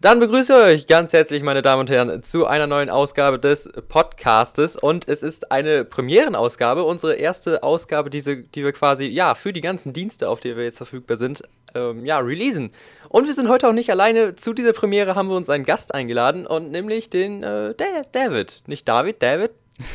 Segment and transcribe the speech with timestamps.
[0.00, 3.70] Dann begrüße ich euch ganz herzlich, meine Damen und Herren, zu einer neuen Ausgabe des
[3.90, 4.76] Podcastes.
[4.76, 9.60] Und es ist eine Premierenausgabe, unsere erste Ausgabe, diese, die wir quasi, ja, für die
[9.60, 11.42] ganzen Dienste, auf die wir jetzt verfügbar sind,
[11.74, 12.72] ähm, ja, releasen.
[13.10, 14.34] Und wir sind heute auch nicht alleine.
[14.34, 17.74] Zu dieser Premiere haben wir uns einen Gast eingeladen und nämlich den äh,
[18.12, 18.62] David.
[18.68, 19.50] Nicht David, David,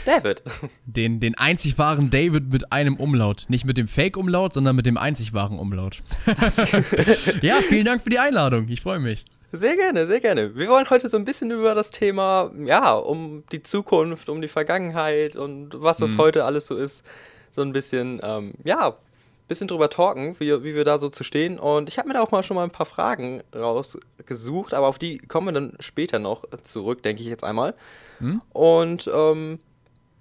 [0.06, 0.44] David.
[0.86, 3.46] Den, den einzig wahren David mit einem Umlaut.
[3.50, 6.04] Nicht mit dem Fake-Umlaut, sondern mit dem einzig wahren Umlaut.
[7.42, 8.68] ja, vielen Dank für die Einladung.
[8.70, 9.26] Ich freue mich.
[9.56, 10.56] Sehr gerne, sehr gerne.
[10.56, 14.48] Wir wollen heute so ein bisschen über das Thema, ja, um die Zukunft, um die
[14.48, 16.18] Vergangenheit und was das mhm.
[16.18, 17.06] heute alles so ist,
[17.52, 21.24] so ein bisschen, ähm, ja, ein bisschen drüber talken, wie, wie wir da so zu
[21.24, 21.58] stehen.
[21.58, 25.00] Und ich habe mir da auch mal schon mal ein paar Fragen rausgesucht, aber auf
[25.00, 27.76] die kommen wir dann später noch zurück, denke ich jetzt einmal.
[28.20, 28.42] Mhm.
[28.52, 29.60] Und ähm,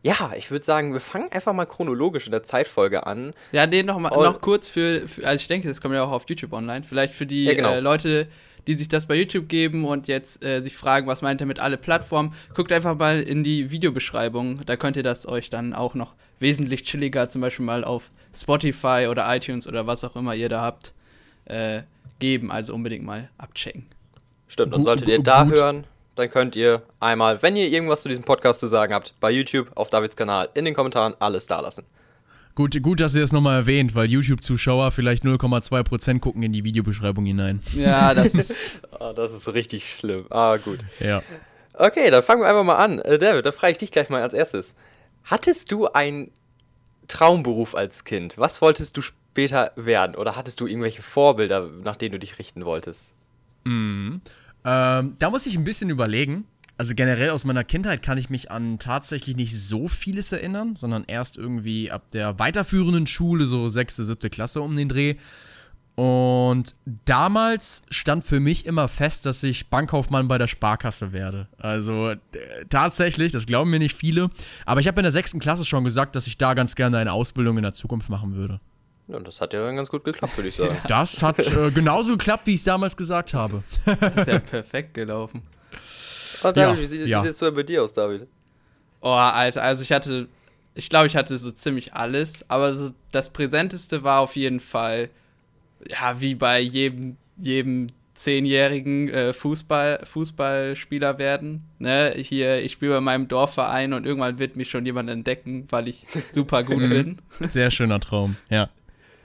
[0.04, 3.32] ja, ich würde sagen, wir fangen einfach mal chronologisch in der Zeitfolge an.
[3.52, 6.12] Ja, nee, noch, mal, noch kurz für, für, also ich denke, das kommt ja auch
[6.12, 7.72] auf YouTube online, vielleicht für die ja, genau.
[7.72, 8.28] äh, Leute,
[8.66, 11.60] die sich das bei YouTube geben und jetzt äh, sich fragen, was meint er mit
[11.60, 14.60] alle Plattformen, guckt einfach mal in die Videobeschreibung.
[14.66, 19.06] Da könnt ihr das euch dann auch noch wesentlich chilliger, zum Beispiel mal auf Spotify
[19.10, 20.92] oder iTunes oder was auch immer ihr da habt,
[21.46, 21.82] äh,
[22.18, 22.50] geben.
[22.50, 23.86] Also unbedingt mal abchecken.
[24.48, 25.84] Stimmt, und solltet ihr da hören,
[26.16, 29.70] dann könnt ihr einmal, wenn ihr irgendwas zu diesem Podcast zu sagen habt, bei YouTube,
[29.74, 31.84] auf Davids Kanal, in den Kommentaren alles da lassen.
[32.54, 37.26] Gut, gut, dass ihr das nochmal erwähnt, weil YouTube-Zuschauer vielleicht 0,2% gucken in die Videobeschreibung
[37.26, 37.60] hinein.
[37.74, 40.26] Ja, das ist, oh, das ist richtig schlimm.
[40.30, 40.78] Ah, gut.
[41.00, 41.22] Ja.
[41.72, 43.00] Okay, dann fangen wir einfach mal an.
[43.00, 44.76] Äh, David, da frage ich dich gleich mal als erstes.
[45.24, 46.30] Hattest du einen
[47.08, 48.38] Traumberuf als Kind?
[48.38, 50.14] Was wolltest du später werden?
[50.14, 53.14] Oder hattest du irgendwelche Vorbilder, nach denen du dich richten wolltest?
[53.64, 54.20] Mhm.
[54.64, 56.46] Ähm, da muss ich ein bisschen überlegen
[56.76, 61.04] also generell aus meiner Kindheit kann ich mich an tatsächlich nicht so vieles erinnern, sondern
[61.06, 65.16] erst irgendwie ab der weiterführenden Schule, so sechste, siebte Klasse um den Dreh.
[65.96, 71.46] Und damals stand für mich immer fest, dass ich Bankkaufmann bei der Sparkasse werde.
[71.56, 72.18] Also äh,
[72.68, 74.28] tatsächlich, das glauben mir nicht viele.
[74.66, 77.12] Aber ich habe in der sechsten Klasse schon gesagt, dass ich da ganz gerne eine
[77.12, 78.60] Ausbildung in der Zukunft machen würde.
[79.06, 80.76] Ja, das hat ja dann ganz gut geklappt, würde ich sagen.
[80.88, 83.62] Das hat äh, genauso geklappt, wie ich es damals gesagt habe.
[83.84, 85.42] das ist ja perfekt gelaufen.
[86.42, 87.18] Oh, David, ja, wie, sieht, ja.
[87.18, 88.26] wie sieht es so bei dir aus, David?
[89.00, 90.28] Oh, Alter, also ich hatte,
[90.74, 95.10] ich glaube, ich hatte so ziemlich alles, aber so das Präsenteste war auf jeden Fall,
[95.88, 101.64] ja, wie bei jedem, jedem zehnjährigen äh, Fußball, Fußballspieler werden.
[101.78, 102.14] Ne?
[102.16, 106.06] Hier, ich spiele bei meinem Dorfverein und irgendwann wird mich schon jemand entdecken, weil ich
[106.30, 106.90] super gut mhm.
[106.90, 107.16] bin.
[107.50, 108.70] Sehr schöner Traum, ja.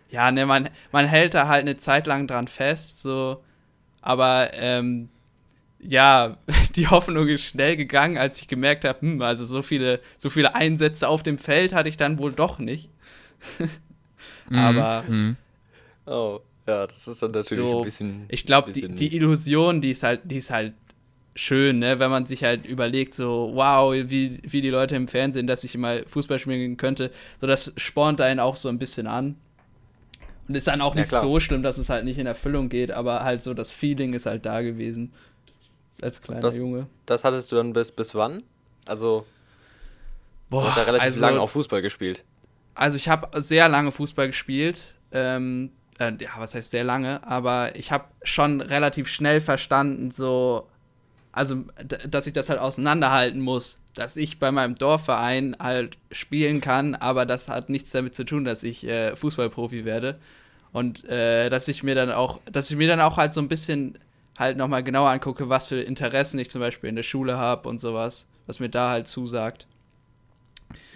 [0.09, 3.43] Ja, ne, man, man hält da halt eine Zeit lang dran fest, so,
[4.01, 5.09] aber ähm,
[5.81, 6.37] ja,
[6.75, 10.55] die Hoffnung ist schnell gegangen, als ich gemerkt habe, hm, also so viele, so viele
[10.55, 12.89] Einsätze auf dem Feld hatte ich dann wohl doch nicht.
[14.51, 15.03] Mhm, Aber.
[15.07, 15.37] Mm.
[16.07, 18.25] Oh, ja, das ist dann natürlich so, ein bisschen.
[18.29, 20.73] Ich glaube, die, die Illusion, die ist halt, die ist halt
[21.35, 21.99] schön, ne?
[21.99, 25.75] wenn man sich halt überlegt, so, wow, wie, wie die Leute im Fernsehen, dass ich
[25.75, 27.11] immer Fußball spielen könnte.
[27.39, 29.35] So, das spornt einen auch so ein bisschen an.
[30.47, 32.89] Und ist dann auch nicht ja, so schlimm, dass es halt nicht in Erfüllung geht,
[32.89, 35.13] aber halt so das Feeling ist halt da gewesen
[36.01, 36.87] als kleiner das, Junge.
[37.05, 38.41] Das hattest du dann bis, bis wann?
[38.85, 39.25] Also,
[40.49, 42.25] Boah, du hast ja relativ also, lange auch Fußball gespielt.
[42.75, 44.95] Also ich habe sehr lange Fußball gespielt.
[45.11, 47.25] Ähm, äh, ja, was heißt sehr lange?
[47.27, 50.67] Aber ich habe schon relativ schnell verstanden, so,
[51.31, 51.65] also,
[52.07, 53.79] dass ich das halt auseinanderhalten muss.
[53.95, 58.45] Dass ich bei meinem Dorfverein halt spielen kann, aber das hat nichts damit zu tun,
[58.45, 60.19] dass ich äh, Fußballprofi werde.
[60.71, 63.47] Und äh, dass ich mir dann auch, dass ich mir dann auch halt so ein
[63.47, 63.97] bisschen
[64.39, 67.79] halt nochmal genauer angucke, was für Interessen ich zum Beispiel in der Schule habe und
[67.79, 69.67] sowas, was mir da halt zusagt.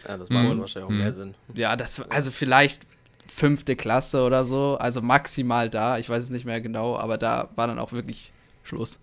[0.08, 0.60] Ja, das macht mhm.
[0.60, 1.16] wahrscheinlich auch mehr mhm.
[1.16, 1.36] Sinn.
[1.54, 2.82] Ja, das, also vielleicht
[3.28, 7.50] fünfte Klasse oder so, also maximal da, ich weiß es nicht mehr genau, aber da
[7.56, 8.32] war dann auch wirklich
[8.64, 9.00] Schluss.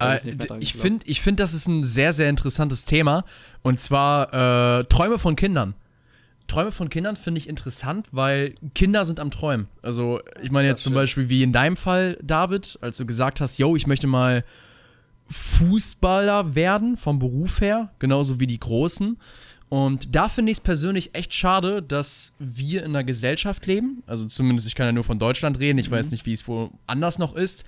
[0.00, 0.20] Äh,
[0.60, 3.24] ich finde, ich find, das ist ein sehr, sehr interessantes Thema.
[3.62, 5.74] Und zwar äh, Träume von Kindern.
[6.48, 9.68] Träume von Kindern finde ich interessant, weil Kinder sind am Träumen.
[9.82, 13.58] Also, ich meine jetzt zum Beispiel wie in deinem Fall, David, als du gesagt hast,
[13.58, 14.44] yo, ich möchte mal
[15.30, 19.18] Fußballer werden, vom Beruf her, genauso wie die Großen.
[19.68, 24.24] Und da finde ich es persönlich echt schade, dass wir in einer Gesellschaft leben, also
[24.24, 25.96] zumindest ich kann ja nur von Deutschland reden, ich mhm.
[25.96, 27.64] weiß nicht, wie es woanders noch ist,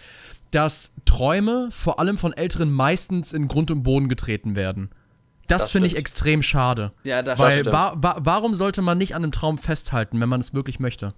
[0.50, 4.91] dass Träume vor allem von Älteren meistens in Grund und Boden getreten werden.
[5.50, 6.93] Das, das finde ich extrem schade.
[7.05, 7.75] Ja, das Weil stimmt.
[7.75, 11.14] wa wa warum sollte man nicht an einem Traum festhalten, wenn man es wirklich möchte?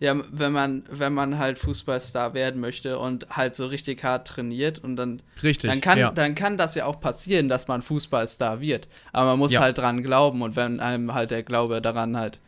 [0.00, 4.80] Ja, wenn man, wenn man halt Fußballstar werden möchte und halt so richtig hart trainiert
[4.80, 6.10] und dann, richtig, dann, kann, ja.
[6.10, 8.88] dann kann das ja auch passieren, dass man Fußballstar wird.
[9.12, 9.60] Aber man muss ja.
[9.60, 12.40] halt dran glauben und wenn einem halt der Glaube daran halt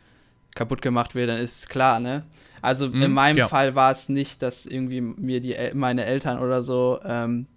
[0.53, 2.25] kaputt gemacht wird, dann ist es klar, ne?
[2.61, 3.47] Also mhm, in meinem ja.
[3.47, 7.47] Fall war es nicht, dass irgendwie mir die meine Eltern oder so ähm,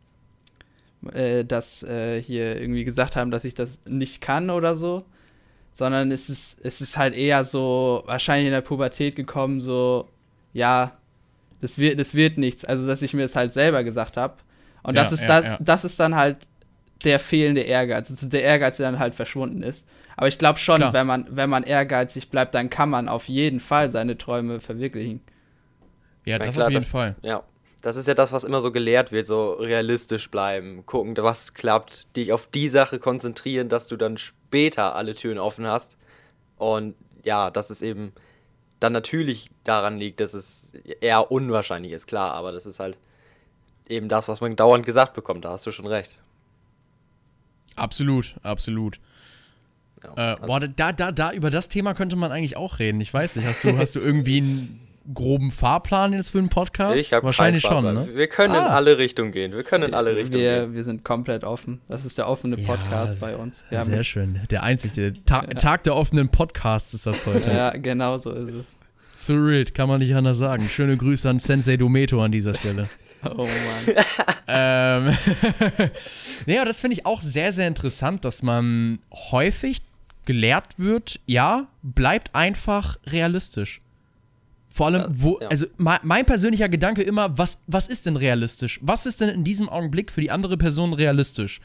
[1.12, 5.04] äh, das äh, hier irgendwie gesagt haben, dass ich das nicht kann oder so,
[5.72, 10.08] sondern es ist, es ist halt eher so wahrscheinlich in der Pubertät gekommen, so,
[10.52, 10.98] ja,
[11.60, 12.64] das wird, das wird nichts.
[12.64, 14.34] Also, dass ich mir das halt selber gesagt habe.
[14.82, 15.58] Und ja, das ist ja, das, ja.
[15.60, 16.38] das ist dann halt
[17.04, 18.10] der fehlende Ehrgeiz.
[18.10, 19.86] Also der Ehrgeiz, der dann halt verschwunden ist.
[20.16, 23.60] Aber ich glaube schon, wenn man, wenn man ehrgeizig bleibt, dann kann man auf jeden
[23.60, 25.20] Fall seine Träume verwirklichen.
[26.24, 27.14] Ja, das klar, auf jeden das, Fall.
[27.22, 27.42] Ja,
[27.82, 32.14] das ist ja das, was immer so gelehrt wird, so realistisch bleiben, gucken, was klappt,
[32.16, 35.96] dich auf die Sache konzentrieren, dass du dann später alle Türen offen hast.
[36.56, 38.12] Und ja, dass es eben
[38.80, 42.98] dann natürlich daran liegt, dass es eher unwahrscheinlich ist, klar, aber das ist halt
[43.88, 46.20] eben das, was man dauernd gesagt bekommt, da hast du schon recht.
[47.76, 49.00] Absolut, absolut.
[50.02, 53.00] Ja, äh, also boah, da, da, da, über das Thema könnte man eigentlich auch reden.
[53.00, 54.80] Ich weiß nicht, hast du, hast du irgendwie einen
[55.12, 57.00] groben Fahrplan jetzt für einen Podcast?
[57.00, 58.08] Ich habe Wahrscheinlich schon, ne?
[58.12, 58.66] Wir können ah.
[58.66, 59.52] in alle Richtungen gehen.
[59.52, 60.75] Wir können in alle Richtungen wir, gehen.
[60.75, 61.81] Wir sind komplett offen.
[61.88, 63.64] Das ist der offene Podcast ja, bei uns.
[63.70, 64.40] Wir sehr schön.
[64.50, 65.55] Der einzige Ta ja.
[65.55, 67.50] Tag der offenen Podcasts ist das heute.
[67.50, 68.66] Ja, genau so ist es.
[69.14, 70.69] Surreal, kann man nicht anders sagen.
[70.69, 72.88] Schöne Grüße an Sensei Dometo an dieser Stelle.
[73.25, 73.96] Oh Mann.
[74.46, 75.16] ähm,
[76.46, 79.00] naja, das finde ich auch sehr, sehr interessant, dass man
[79.32, 79.82] häufig
[80.25, 83.81] gelehrt wird, ja, bleibt einfach realistisch.
[84.68, 85.48] Vor allem, wo, ja.
[85.48, 88.78] also mein persönlicher Gedanke immer, was, was ist denn realistisch?
[88.82, 91.60] Was ist denn in diesem Augenblick für die andere Person realistisch?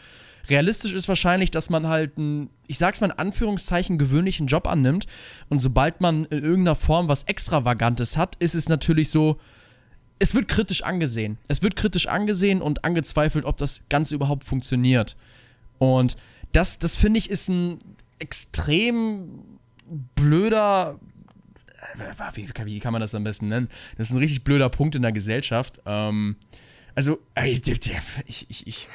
[0.49, 5.05] Realistisch ist wahrscheinlich, dass man halt einen, ich sag's mal in Anführungszeichen, gewöhnlichen Job annimmt.
[5.49, 9.39] Und sobald man in irgendeiner Form was Extravagantes hat, ist es natürlich so,
[10.19, 11.37] es wird kritisch angesehen.
[11.47, 15.15] Es wird kritisch angesehen und angezweifelt, ob das Ganze überhaupt funktioniert.
[15.77, 16.17] Und
[16.51, 17.79] das, das finde ich, ist ein
[18.19, 19.59] extrem
[20.15, 20.99] blöder
[22.33, 23.69] wie, wie, kann man das am besten nennen?
[23.97, 25.81] Das ist ein richtig blöder Punkt in der Gesellschaft.
[25.85, 26.37] Ähm,
[26.95, 27.91] also, ich, ich,
[28.27, 28.87] ich, ich,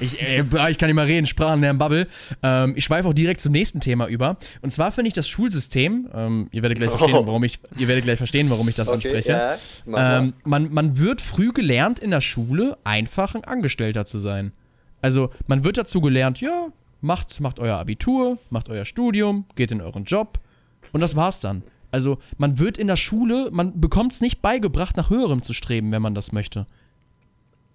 [0.00, 0.40] ich, äh,
[0.70, 2.08] ich kann nicht mal reden, Sprachen lernen, Bubble.
[2.42, 4.38] Ähm, ich schweife auch direkt zum nächsten Thema über.
[4.62, 7.26] Und zwar finde ich das Schulsystem, ähm, ihr werdet gleich verstehen, oh.
[7.26, 9.32] warum ich, ihr werdet gleich verstehen, warum ich das okay, anspreche.
[9.86, 14.52] Ja, ähm, man, man wird früh gelernt in der Schule, einfach ein Angestellter zu sein.
[15.02, 16.68] Also, man wird dazu gelernt, ja,
[17.02, 20.38] macht, macht euer Abitur, macht euer Studium, geht in euren Job
[20.92, 21.62] und das war's dann.
[21.92, 25.92] Also man wird in der Schule, man bekommt es nicht beigebracht, nach höherem zu streben,
[25.92, 26.66] wenn man das möchte.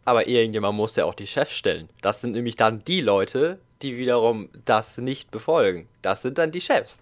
[0.03, 1.89] Aber irgendjemand muss ja auch die Chefs stellen.
[2.01, 5.87] Das sind nämlich dann die Leute, die wiederum das nicht befolgen.
[6.01, 7.01] Das sind dann die Chefs,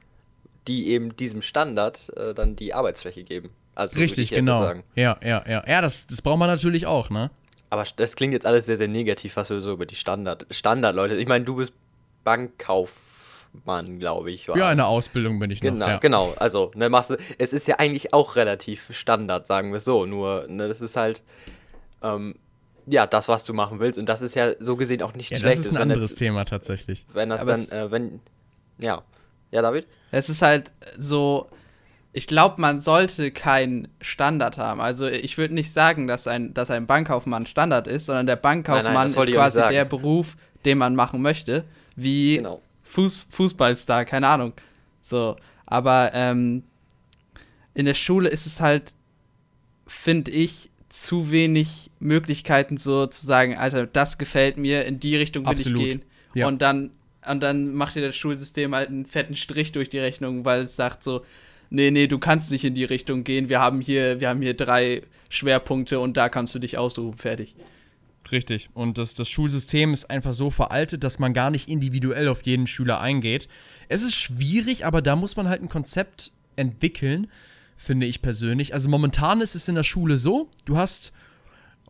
[0.68, 3.52] die eben diesem Standard äh, dann die Arbeitsfläche geben.
[3.76, 4.74] Also Richtig, genau.
[4.96, 5.64] Ja, ja, ja.
[5.68, 7.30] Ja, das, das braucht man natürlich auch, ne?
[7.70, 11.16] Aber das klingt jetzt alles sehr, sehr negativ, was du so über die Standard, Standard-Leute.
[11.16, 11.74] Ich meine, du bist
[12.24, 13.15] Bankkauf
[13.66, 14.48] Mann, glaube ich.
[14.48, 14.58] War's.
[14.58, 15.88] Ja, in der Ausbildung bin ich genau, noch.
[15.88, 15.98] Ja.
[15.98, 19.86] Genau, also ne, machst du, es ist ja eigentlich auch relativ Standard, sagen wir es
[19.86, 20.06] so.
[20.06, 21.22] Nur, ne, das ist halt,
[22.02, 22.36] ähm,
[22.88, 23.98] ja, das, was du machen willst.
[23.98, 25.60] Und das ist ja so gesehen auch nicht ja, schlecht.
[25.60, 27.06] Das ist ein anderes jetzt, Thema tatsächlich.
[27.14, 28.20] Wenn das Aber dann, äh, wenn,
[28.80, 29.04] ja.
[29.52, 29.88] Ja, David?
[30.12, 31.50] Es ist halt so,
[32.12, 34.82] ich glaube, man sollte keinen Standard haben.
[34.82, 38.94] Also ich würde nicht sagen, dass ein, dass ein Bankkaufmann Standard ist, sondern der Bankkaufmann
[38.94, 41.64] nein, nein, ist quasi der Beruf, den man machen möchte.
[41.96, 42.62] Wie genau.
[42.96, 44.54] Fuß, Fußballstar, keine Ahnung.
[45.02, 45.36] So,
[45.68, 46.64] aber ähm,
[47.74, 48.94] in der Schule ist es halt,
[49.86, 55.44] finde ich, zu wenig Möglichkeiten, so zu sagen, Alter, das gefällt mir, in die Richtung
[55.44, 55.82] will Absolut.
[55.82, 56.02] ich gehen.
[56.34, 56.48] Ja.
[56.48, 56.92] Und dann,
[57.30, 60.78] und dann macht dir das Schulsystem halt einen fetten Strich durch die Rechnung, weil es
[60.78, 61.26] sagt so,
[61.70, 63.50] nee, nee, du kannst nicht in die Richtung gehen.
[63.50, 67.56] Wir haben hier, wir haben hier drei Schwerpunkte und da kannst du dich aussuchen, fertig.
[68.32, 68.70] Richtig.
[68.74, 72.68] Und das, das Schulsystem ist einfach so veraltet, dass man gar nicht individuell auf jeden
[72.68, 73.48] Schüler eingeht.
[73.88, 77.28] Es ist schwierig, aber da muss man halt ein Konzept entwickeln,
[77.78, 78.74] finde ich persönlich.
[78.74, 81.14] Also momentan ist es in der Schule so, du hast.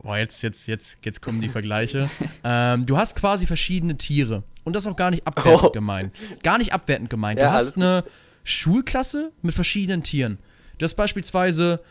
[0.02, 2.10] Boah, jetzt, jetzt, jetzt, jetzt kommen die Vergleiche.
[2.44, 4.44] ähm, du hast quasi verschiedene Tiere.
[4.64, 5.72] Und das ist auch gar nicht abwertend oh.
[5.72, 6.14] gemeint.
[6.44, 7.40] Gar nicht abwertend gemeint.
[7.40, 8.04] Ja, du hast eine
[8.44, 10.38] Schulklasse mit verschiedenen Tieren.
[10.78, 11.82] Du hast beispielsweise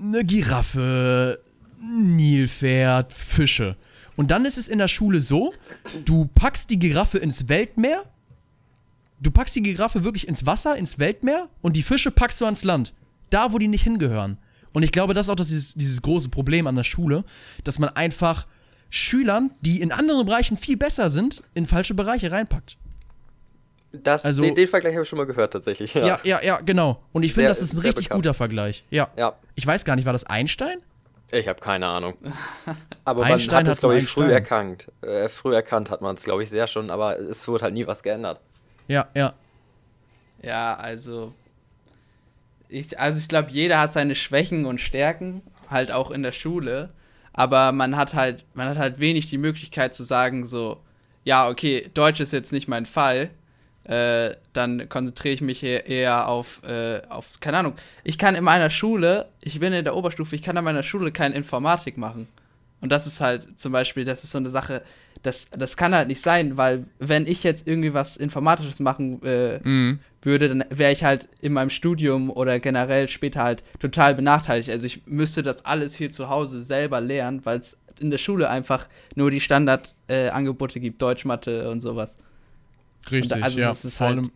[0.00, 1.40] eine Giraffe,
[1.84, 3.76] Nilpferd, Fische.
[4.16, 5.52] Und dann ist es in der Schule so,
[6.04, 8.04] du packst die Giraffe ins Weltmeer,
[9.20, 12.64] du packst die Giraffe wirklich ins Wasser, ins Weltmeer und die Fische packst du ans
[12.64, 12.94] Land.
[13.30, 14.38] Da, wo die nicht hingehören.
[14.72, 17.24] Und ich glaube, das ist auch das, dieses, dieses große Problem an der Schule,
[17.64, 18.46] dass man einfach
[18.90, 22.76] Schülern, die in anderen Bereichen viel besser sind, in falsche Bereiche reinpackt.
[23.92, 25.94] Das, also, den, den Vergleich habe ich schon mal gehört, tatsächlich.
[25.94, 27.02] Ja, ja, ja, ja genau.
[27.12, 28.24] Und ich finde, das ist ein richtig bekannt.
[28.24, 28.84] guter Vergleich.
[28.90, 29.08] Ja.
[29.16, 29.36] ja.
[29.54, 30.78] Ich weiß gar nicht, war das Einstein?
[31.34, 32.14] Ich habe keine Ahnung.
[33.04, 34.90] Aber man hat es, glaube ich, früh erkannt.
[35.02, 37.86] Äh, früh erkannt hat man es, glaube ich, sehr schon, aber es wurde halt nie
[37.86, 38.40] was geändert.
[38.88, 39.34] Ja, ja.
[40.42, 41.34] Ja, also
[42.68, 46.90] ich, also ich glaube, jeder hat seine Schwächen und Stärken, halt auch in der Schule.
[47.32, 50.80] Aber man hat halt, man hat halt wenig die Möglichkeit zu sagen, so,
[51.24, 53.30] ja, okay, Deutsch ist jetzt nicht mein Fall.
[53.84, 57.74] Äh, dann konzentriere ich mich eher auf, äh, auf, keine Ahnung.
[58.02, 61.12] Ich kann in meiner Schule, ich bin in der Oberstufe, ich kann in meiner Schule
[61.12, 62.26] keine Informatik machen.
[62.80, 64.82] Und das ist halt zum Beispiel, das ist so eine Sache,
[65.22, 69.58] das, das kann halt nicht sein, weil wenn ich jetzt irgendwie was Informatisches machen äh,
[69.66, 70.00] mhm.
[70.22, 74.70] würde, dann wäre ich halt in meinem Studium oder generell später halt total benachteiligt.
[74.70, 78.50] Also ich müsste das alles hier zu Hause selber lernen, weil es in der Schule
[78.50, 82.18] einfach nur die Standardangebote äh, gibt, Deutsch, Mathe und sowas.
[83.10, 83.74] Richtig, also ja.
[83.74, 84.32] vor, halt allem,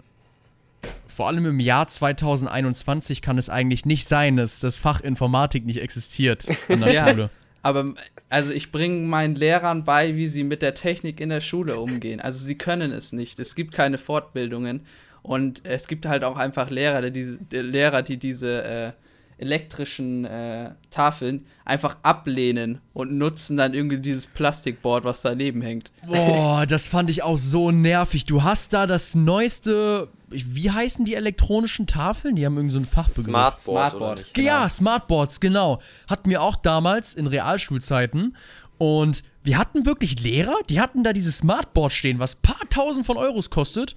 [1.09, 5.81] vor allem im Jahr 2021 kann es eigentlich nicht sein, dass das Fach Informatik nicht
[5.81, 7.31] existiert an der ja, Schule.
[7.63, 7.95] Aber
[8.29, 12.21] also ich bringe meinen Lehrern bei, wie sie mit der Technik in der Schule umgehen.
[12.21, 13.39] Also sie können es nicht.
[13.41, 14.87] Es gibt keine Fortbildungen
[15.23, 18.93] und es gibt halt auch einfach Lehrer, die diese, Lehrer, die diese äh,
[19.39, 25.91] elektrischen äh, Tafeln einfach ablehnen und nutzen dann irgendwie dieses Plastikboard, was daneben hängt.
[26.07, 28.27] Boah, das fand ich auch so nervig.
[28.27, 32.37] Du hast da das neueste, wie heißen die elektronischen Tafeln?
[32.37, 33.25] Die haben irgendwie so ein Fachbegriff.
[33.25, 33.91] Smartboard.
[33.91, 34.35] Smartboard.
[34.35, 34.47] Genau.
[34.47, 35.81] Ja, Smartboards, genau.
[36.09, 38.37] Hatten wir auch damals in Realschulzeiten.
[38.77, 43.17] Und wir hatten wirklich Lehrer, die hatten da dieses Smartboard stehen, was paar tausend von
[43.17, 43.97] Euros kostet.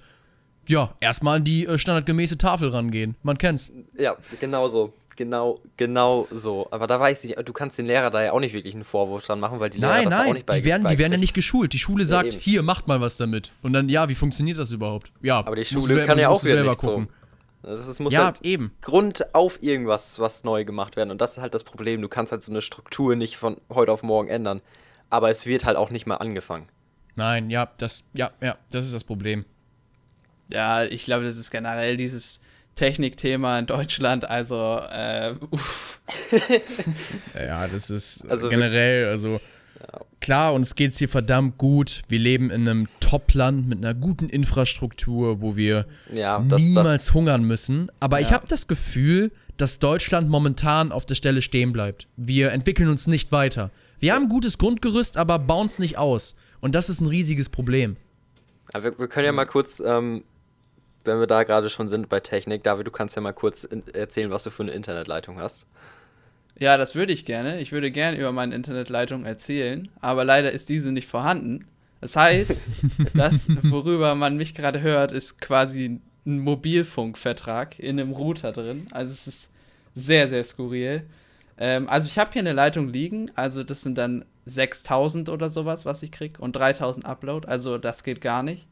[0.68, 3.16] Ja, erstmal an die äh, standardgemäße Tafel rangehen.
[3.22, 3.72] Man kennt's.
[3.98, 4.94] Ja, genau so.
[5.16, 6.68] Genau, genau so.
[6.70, 9.24] Aber da weiß ich, du kannst den Lehrer da ja auch nicht wirklich einen Vorwurf
[9.26, 11.12] dran machen, weil die Lehrer nein, das nein, auch nicht bei die werden, die werden
[11.12, 11.72] ja nicht geschult.
[11.72, 13.52] Die Schule sagt, ja, hier, macht mal was damit.
[13.62, 15.12] Und dann, ja, wie funktioniert das überhaupt?
[15.20, 17.08] Ja, aber die Schule kann ja auch wieder nicht gucken.
[17.08, 17.22] So.
[17.62, 18.72] Das ist, muss ja, halt eben.
[18.80, 21.10] Grund auf irgendwas, was neu gemacht werden.
[21.10, 22.02] Und das ist halt das Problem.
[22.02, 24.60] Du kannst halt so eine Struktur nicht von heute auf morgen ändern.
[25.10, 26.66] Aber es wird halt auch nicht mal angefangen.
[27.14, 29.44] Nein, ja, das, ja, ja, das ist das Problem.
[30.48, 32.40] Ja, ich glaube, das ist generell dieses
[32.74, 36.00] Technikthema in Deutschland, also äh, uff.
[37.34, 39.40] ja, das ist also generell, also
[40.20, 42.02] klar, uns geht es hier verdammt gut.
[42.08, 47.14] Wir leben in einem Top-Land mit einer guten Infrastruktur, wo wir ja, das, niemals das,
[47.14, 47.90] hungern müssen.
[48.00, 48.26] Aber ja.
[48.26, 52.08] ich habe das Gefühl, dass Deutschland momentan auf der Stelle stehen bleibt.
[52.16, 53.70] Wir entwickeln uns nicht weiter.
[53.98, 56.36] Wir haben ein gutes Grundgerüst, aber bauen es nicht aus.
[56.60, 57.96] Und das ist ein riesiges Problem.
[58.72, 60.24] wir, wir können ja mal kurz ähm,
[61.04, 64.30] wenn wir da gerade schon sind bei Technik, David, du kannst ja mal kurz erzählen,
[64.30, 65.66] was du für eine Internetleitung hast.
[66.58, 67.60] Ja, das würde ich gerne.
[67.60, 71.66] Ich würde gerne über meine Internetleitung erzählen, aber leider ist diese nicht vorhanden.
[72.00, 72.60] Das heißt,
[73.14, 78.86] das, worüber man mich gerade hört, ist quasi ein Mobilfunkvertrag in einem Router drin.
[78.90, 79.48] Also es ist
[79.94, 81.02] sehr, sehr skurril.
[81.58, 85.84] Ähm, also ich habe hier eine Leitung liegen, also das sind dann 6000 oder sowas,
[85.84, 88.66] was ich kriege und 3000 Upload, also das geht gar nicht.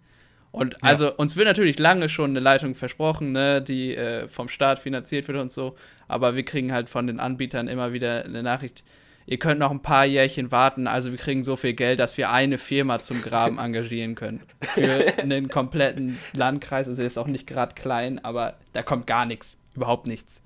[0.52, 0.78] Und ja.
[0.82, 5.28] also uns wird natürlich lange schon eine Leitung versprochen, ne, die äh, vom Staat finanziert
[5.28, 5.76] wird und so,
[6.08, 8.82] aber wir kriegen halt von den Anbietern immer wieder eine Nachricht,
[9.26, 12.30] ihr könnt noch ein paar Jährchen warten, also wir kriegen so viel Geld, dass wir
[12.30, 14.40] eine Firma zum Graben engagieren können.
[14.60, 19.56] Für einen kompletten Landkreis, also ist auch nicht gerade klein, aber da kommt gar nichts,
[19.76, 20.42] überhaupt nichts.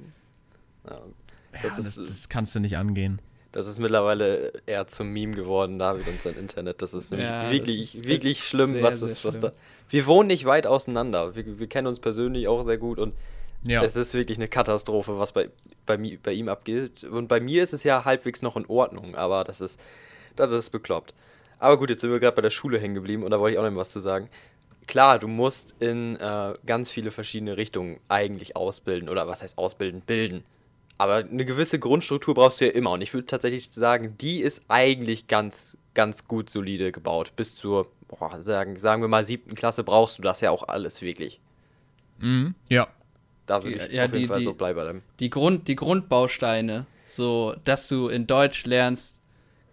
[0.87, 1.01] Ja,
[1.63, 3.23] das, ja, ist, das, das kannst du nicht angehen.
[3.53, 6.83] Das ist mittlerweile eher zum Meme geworden, David und sein Internet.
[6.83, 9.53] Das ist nämlich ja, wirklich, ist, wirklich schlimm, sehr, was das, was da.
[9.89, 11.37] Wir wohnen nicht weit auseinander.
[11.37, 13.15] Wir, wir kennen uns persönlich auch sehr gut und
[13.65, 13.83] ja.
[13.83, 15.49] es ist wirklich eine Katastrophe, was bei,
[15.87, 17.05] bei, bei ihm abgeht.
[17.05, 19.81] Und bei mir ist es ja halbwegs noch in Ordnung, aber das ist,
[20.37, 21.15] das ist bekloppt.
[21.59, 23.59] Aber gut, jetzt sind wir gerade bei der Schule hängen geblieben und da wollte ich
[23.59, 24.29] auch noch was zu sagen.
[24.87, 30.03] Klar, du musst in äh, ganz viele verschiedene Richtungen eigentlich ausbilden oder was heißt ausbilden,
[30.03, 30.45] bilden.
[30.99, 32.93] Aber eine gewisse Grundstruktur brauchst du ja immer.
[32.93, 37.33] Und ich würde tatsächlich sagen, die ist eigentlich ganz, ganz gut solide gebaut.
[37.35, 41.03] Bis zur, boah, sagen, sagen wir mal, siebten Klasse brauchst du das ja auch alles
[41.03, 41.41] wirklich.
[42.19, 42.89] Mhm, ja.
[43.47, 45.03] Da würde ich ja, auf jeden die, Fall so bleiben.
[45.21, 49.21] Die, Grund, die Grundbausteine, so dass du in Deutsch lernst,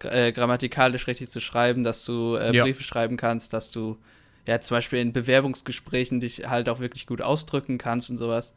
[0.00, 2.86] äh, grammatikalisch richtig zu schreiben, dass du äh, Briefe ja.
[2.86, 3.98] schreiben kannst, dass du
[4.46, 8.54] ja zum Beispiel in Bewerbungsgesprächen dich halt auch wirklich gut ausdrücken kannst und sowas.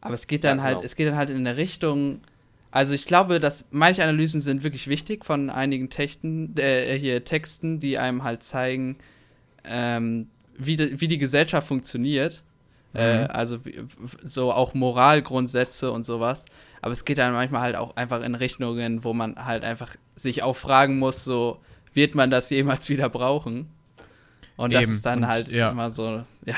[0.00, 0.86] Aber es geht dann ja, halt, genau.
[0.86, 2.20] es geht dann halt in eine Richtung.
[2.70, 7.80] Also ich glaube, dass manche Analysen sind wirklich wichtig von einigen Techten, äh, hier Texten,
[7.80, 8.96] die einem halt zeigen,
[9.64, 12.42] ähm, wie, de, wie die Gesellschaft funktioniert.
[12.94, 13.22] Äh, mhm.
[13.22, 13.80] Äh, also wie,
[14.22, 16.44] so auch Moralgrundsätze und sowas.
[16.82, 20.42] Aber es geht dann manchmal halt auch einfach in Richtungen, wo man halt einfach sich
[20.42, 21.60] auch fragen muss, so
[21.94, 23.68] wird man das jemals wieder brauchen?
[24.56, 24.82] Und Eben.
[24.82, 25.70] das ist dann und, halt ja.
[25.70, 26.56] immer so, ja,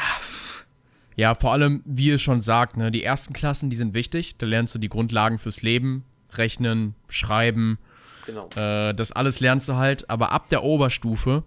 [1.20, 4.36] ja, vor allem, wie ihr schon sagt, ne, die ersten Klassen, die sind wichtig.
[4.38, 7.78] Da lernst du die Grundlagen fürs Leben, Rechnen, Schreiben.
[8.26, 8.48] Genau.
[8.56, 10.08] Äh, das alles lernst du halt.
[10.08, 11.44] Aber ab der Oberstufe,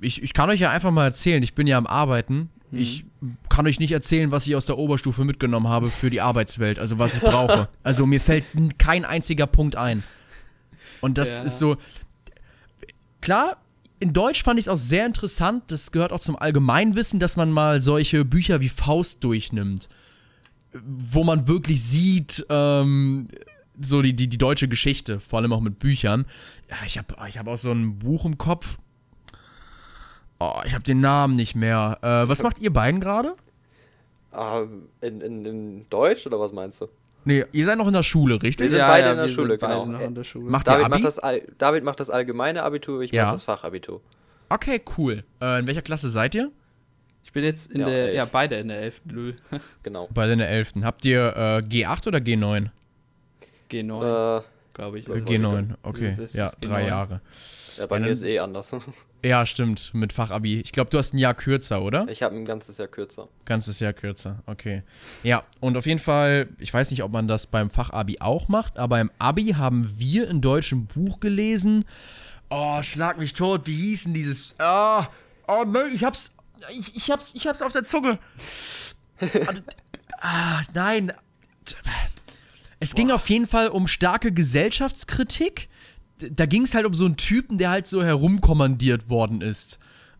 [0.00, 3.04] ich, ich kann euch ja einfach mal erzählen, ich bin ja am Arbeiten Ich
[3.50, 6.98] kann euch nicht erzählen, was ich aus der Oberstufe mitgenommen habe für die Arbeitswelt, also
[6.98, 7.68] was ich brauche.
[7.82, 8.44] Also mir fällt
[8.78, 10.02] kein einziger Punkt ein.
[11.02, 11.46] Und das Ja.
[11.46, 11.76] ist so.
[13.20, 13.56] Klar,
[14.02, 15.64] in Deutsch fand ich es auch sehr interessant.
[15.68, 19.88] Das gehört auch zum Allgemeinwissen, dass man mal solche Bücher wie Faust durchnimmt.
[20.84, 23.28] Wo man wirklich sieht, ähm,
[23.80, 26.26] so die, die, die deutsche Geschichte, vor allem auch mit Büchern.
[26.68, 28.78] Ja, ich habe ich hab auch so ein Buch im Kopf.
[30.40, 31.98] Oh, ich habe den Namen nicht mehr.
[32.02, 33.36] Äh, was macht ihr beiden gerade?
[34.32, 34.64] Ah,
[35.00, 36.88] in, in, in Deutsch oder was meinst du?
[37.24, 38.64] Nee, ihr seid noch in der Schule, richtig?
[38.70, 39.86] Wir sind beide in der Schule, genau.
[39.86, 40.50] noch in der Schule.
[40.50, 40.94] Macht ihr David Abi?
[40.96, 43.24] macht, das All, David macht das allgemeine Abitur, ich Ja.
[43.26, 44.00] mache das Fachabitur.
[44.48, 45.22] Okay, cool.
[45.40, 46.50] Äh, in welcher Klasse seid ihr?
[47.24, 48.14] ich bin jetzt in Ja, der, elf.
[48.16, 49.00] ja, beide in der 11.
[49.06, 49.36] Lül.
[49.82, 50.08] Genau.
[50.12, 50.72] Bei in der 11.
[50.82, 52.68] Habt ihr äh, G8 oder G9?
[53.70, 54.42] G9, Äh,
[54.74, 55.08] glaube ich.
[55.08, 55.26] Äh, ist es.
[55.28, 56.06] G9, okay.
[56.08, 56.88] Das ist Ja, das drei G9.
[56.88, 57.20] Jahre.
[57.78, 58.74] Ja, bei Ja, mir dann- ist eh anders.
[59.24, 60.58] Ja, stimmt, mit Fachabi.
[60.62, 62.08] Ich glaube, du hast ein Jahr kürzer, oder?
[62.08, 63.28] Ich habe ein ganzes Jahr kürzer.
[63.44, 64.82] Ganzes Jahr kürzer, okay.
[65.22, 68.80] Ja, und auf jeden Fall, ich weiß nicht, ob man das beim Fachabi auch macht,
[68.80, 71.84] aber im Abi haben wir in Deutsch ein Buch gelesen.
[72.50, 74.56] Oh, schlag mich tot, wie hieß denn dieses?
[74.58, 75.06] Ah,
[75.46, 76.34] oh, nein, ich hab's,
[76.76, 78.18] ich, ich hab's, ich hab's auf der Zunge.
[80.20, 81.12] ah, nein.
[82.80, 85.68] Es ging auf jeden Fall um starke Gesellschaftskritik.
[86.30, 89.78] Da ging es halt um so einen Typen, der halt so herumkommandiert worden ist.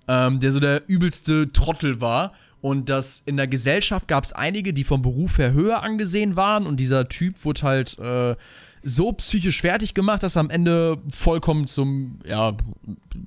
[0.08, 2.32] Ähm, der so der übelste Trottel war.
[2.60, 6.66] Und dass in der Gesellschaft gab es einige, die vom Beruf her höher angesehen waren.
[6.66, 8.36] Und dieser Typ wurde halt äh,
[8.82, 12.56] so psychisch fertig gemacht, dass er am Ende vollkommen zum ja,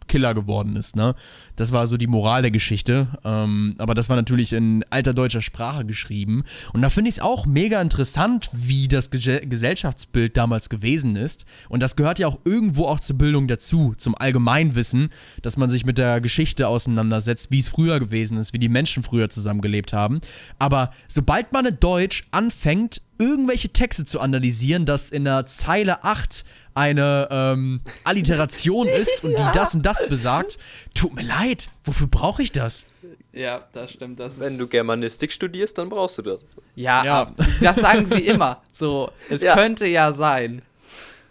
[0.08, 0.96] Killer geworden ist.
[0.96, 1.16] Ne?
[1.56, 3.08] Das war so die Moral der Geschichte.
[3.24, 6.44] Ähm, aber das war natürlich in alter deutscher Sprache geschrieben.
[6.74, 11.46] Und da finde ich es auch mega interessant, wie das Ge Gesellschaftsbild damals gewesen ist.
[11.70, 15.10] Und das gehört ja auch irgendwo auch zur Bildung dazu, zum Allgemeinwissen,
[15.42, 19.04] dass man sich mit der Geschichte auseinandersetzt, wie es früher gewesen ist, wie die Menschen
[19.04, 20.20] früher zusammengelebt haben.
[20.60, 26.46] Aber sobald man in Deutsch anfängt, irgendwelche Texte zu analysieren, dass in der Zeile 8
[26.74, 30.58] eine ähm, Alliteration ist und die das und das besagt,
[30.94, 32.86] tut mir leid, wofür brauche ich das?
[33.32, 34.20] Ja, das stimmt.
[34.20, 36.46] Das Wenn du Germanistik studierst, dann brauchst du das.
[36.76, 37.32] ja, Ja.
[37.62, 38.62] das sagen sie immer.
[38.72, 39.54] So, es Ja.
[39.56, 40.62] könnte ja sein.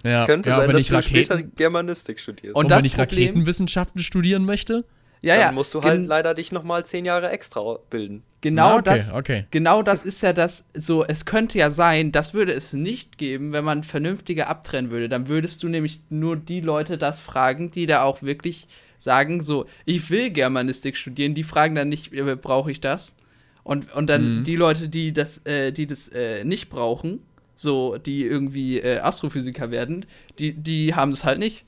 [0.03, 2.55] Ja, Es könnte ja, sein, wenn dass ich du später Raketen, Germanistik studierst.
[2.57, 4.85] Und und das wenn ich Problem- Raketenwissenschaften studieren möchte?
[5.25, 5.53] Ja, dann ja.
[5.53, 8.23] musst du halt gen- leider dich nochmal zehn Jahre extra bilden.
[8.41, 9.13] Genau Ah, okay, das.
[9.13, 9.47] okay.
[9.51, 13.53] Genau das ist ja das, so, es könnte ja sein, das würde es nicht geben,
[13.53, 15.09] wenn man vernünftiger abtrennen würde.
[15.09, 18.67] Dann würdest du nämlich nur die Leute das fragen, die da auch wirklich
[18.99, 22.11] sagen, so, ich will Germanistik studieren, die fragen dann nicht,
[22.43, 23.15] brauche ich das?
[23.63, 24.45] Und, und dann Mhm.
[24.45, 27.23] die Leute, die das, äh, die das äh, nicht brauchen,
[27.57, 30.05] so, die irgendwie äh, Astrophysiker werden,
[30.39, 31.65] die, die haben es halt nicht.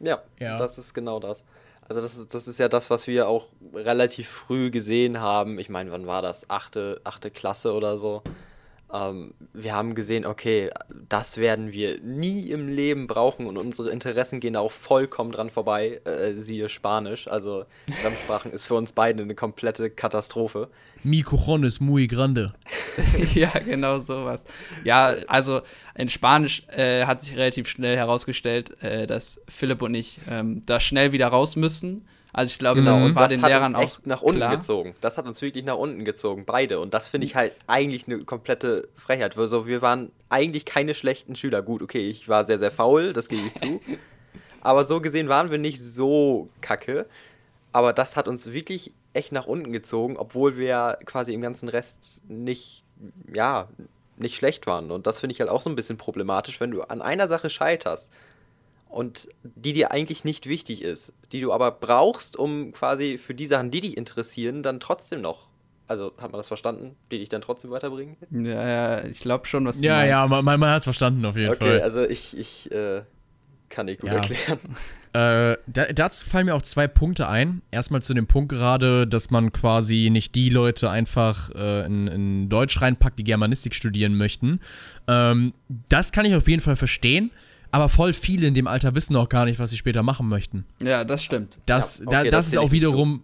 [0.00, 0.58] Ja, Ja.
[0.58, 1.44] das ist genau das.
[1.88, 5.58] Also das ist, das ist ja das, was wir auch relativ früh gesehen haben.
[5.58, 6.50] Ich meine, wann war das?
[6.50, 8.22] Achte, achte Klasse oder so.
[8.92, 10.70] Ähm, wir haben gesehen, okay,
[11.08, 15.50] das werden wir nie im Leben brauchen und unsere Interessen gehen da auch vollkommen dran
[15.50, 16.00] vorbei.
[16.04, 17.26] Äh, siehe Spanisch.
[17.28, 17.64] Also
[18.00, 20.68] Fremdsprachen ist für uns beide eine komplette Katastrophe.
[21.02, 22.54] Mi cojones muy grande.
[23.34, 24.44] ja, genau sowas.
[24.84, 25.62] Ja, also
[25.96, 30.78] in Spanisch äh, hat sich relativ schnell herausgestellt, äh, dass Philipp und ich ähm, da
[30.80, 32.06] schnell wieder raus müssen.
[32.36, 34.40] Also ich glaube, Genau, das war das den hat Lehrern uns auch echt nach unten
[34.40, 34.54] klar.
[34.54, 34.94] gezogen.
[35.00, 36.80] Das hat uns wirklich nach unten gezogen, beide.
[36.80, 39.38] Und das finde ich halt eigentlich eine komplette Frechheit.
[39.38, 41.62] Also wir waren eigentlich keine schlechten Schüler.
[41.62, 43.80] Gut, okay, ich war sehr, sehr faul, das gebe ich zu.
[44.60, 47.06] Aber so gesehen waren wir nicht so kacke.
[47.72, 52.20] Aber das hat uns wirklich echt nach unten gezogen, obwohl wir quasi im ganzen Rest
[52.28, 52.82] nicht,
[53.32, 53.68] ja,
[54.18, 54.90] nicht schlecht waren.
[54.90, 57.48] Und das finde ich halt auch so ein bisschen problematisch, wenn du an einer Sache
[57.48, 58.12] scheiterst
[58.96, 63.46] und die dir eigentlich nicht wichtig ist, die du aber brauchst, um quasi für die
[63.46, 65.48] Sachen, die dich interessieren, dann trotzdem noch,
[65.86, 68.16] also hat man das verstanden, die dich dann trotzdem weiterbringen?
[68.30, 70.10] Ja, ja, ich glaube schon, was du Ja, meinst.
[70.10, 71.82] ja, man, man, man hat es verstanden auf jeden Okay, Fall.
[71.82, 73.02] also ich, ich äh,
[73.68, 74.16] kann nicht gut Ja.
[74.16, 74.60] erklären.
[75.12, 77.62] Äh, da, dazu fallen mir auch zwei Punkte ein.
[77.70, 82.48] Erstmal zu dem Punkt gerade, dass man quasi nicht die Leute einfach äh, in, in
[82.50, 84.60] Deutsch reinpackt, die Germanistik studieren möchten.
[85.08, 85.54] Ähm,
[85.88, 87.30] das kann ich auf jeden Fall verstehen,
[87.76, 90.64] aber voll viele in dem Alter wissen auch gar nicht, was sie später machen möchten.
[90.80, 91.58] Ja, das stimmt.
[91.66, 93.22] Das, Ja, da, okay, das, das ist auch wiederum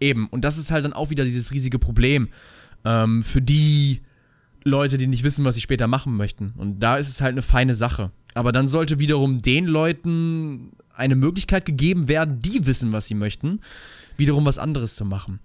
[0.00, 0.26] eben.
[0.26, 2.28] Und das ist halt dann auch wieder dieses riesige Problem
[2.84, 4.00] ähm, für die
[4.64, 6.52] Leute, die nicht wissen, was sie später machen möchten.
[6.56, 8.10] Und da ist es halt eine feine Sache.
[8.34, 13.60] Aber dann sollte wiederum den Leuten eine Möglichkeit gegeben werden, die wissen, was sie möchten,
[14.16, 15.38] wiederum was anderes zu machen.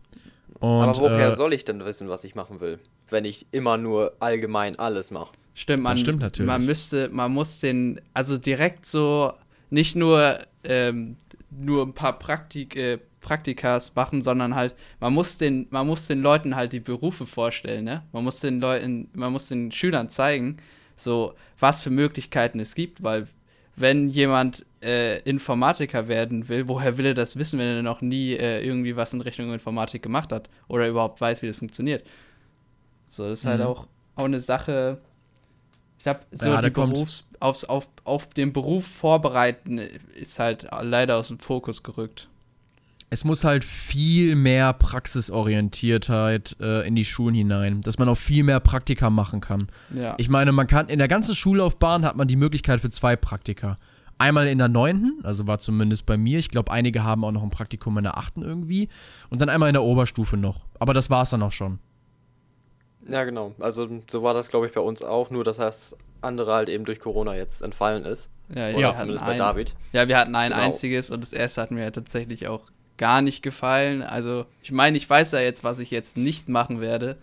[0.59, 2.79] Und, aber woher äh, soll ich denn wissen, was ich machen will,
[3.11, 5.33] wenn ich immer nur allgemein alles mache?
[5.61, 6.47] Stimmt, man, stimmt natürlich.
[6.47, 9.33] man müsste, man muss den, also direkt so,
[9.69, 11.17] nicht nur, ähm,
[11.51, 16.23] nur ein paar Praktik, äh, Praktikas machen, sondern halt, man muss den, man muss den
[16.23, 18.01] Leuten halt die Berufe vorstellen, ne?
[18.11, 20.57] Man muss den Leuten, man muss den Schülern zeigen,
[20.97, 23.27] so was für Möglichkeiten es gibt, weil
[23.75, 28.33] wenn jemand äh, Informatiker werden will, woher will er das wissen, wenn er noch nie
[28.33, 32.03] äh, irgendwie was in Richtung Informatik gemacht hat oder überhaupt weiß, wie das funktioniert?
[33.05, 33.65] So, das ist halt mhm.
[33.65, 34.97] halt auch, auch eine Sache.
[36.01, 41.17] Ich glaube, so ja, die Berufs aufs, auf, auf den Beruf vorbereiten ist halt leider
[41.17, 42.27] aus dem Fokus gerückt
[43.13, 48.43] es muss halt viel mehr Praxisorientiertheit äh, in die Schulen hinein, dass man auch viel
[48.43, 49.67] mehr Praktika machen kann.
[49.93, 50.15] Ja.
[50.17, 53.77] Ich meine, man kann in der ganzen Schullaufbahn hat man die Möglichkeit für zwei Praktika.
[54.17, 56.39] Einmal in der neunten, also war zumindest bei mir.
[56.39, 58.87] Ich glaube, einige haben auch noch ein Praktikum in der achten irgendwie.
[59.29, 60.61] Und dann einmal in der Oberstufe noch.
[60.79, 61.79] Aber das war es dann auch schon.
[63.07, 63.53] Ja, genau.
[63.59, 65.29] Also so war das, glaube ich, bei uns auch.
[65.29, 68.29] Nur, dass das andere halt eben durch Corona jetzt entfallen ist.
[68.53, 68.95] Ja, ja.
[68.95, 69.75] zumindest bei ein, David.
[69.93, 70.63] Ja, wir hatten ein genau.
[70.63, 72.65] einziges und das erste hatten wir ja tatsächlich auch
[72.97, 74.03] gar nicht gefallen.
[74.03, 77.17] Also, ich meine, ich weiß ja jetzt, was ich jetzt nicht machen werde.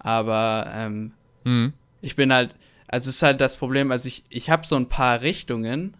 [0.00, 1.12] Aber ähm,
[1.44, 1.72] mhm.
[2.00, 2.54] ich bin halt,
[2.88, 5.96] also es ist halt das Problem, also ich, ich habe so ein paar Richtungen,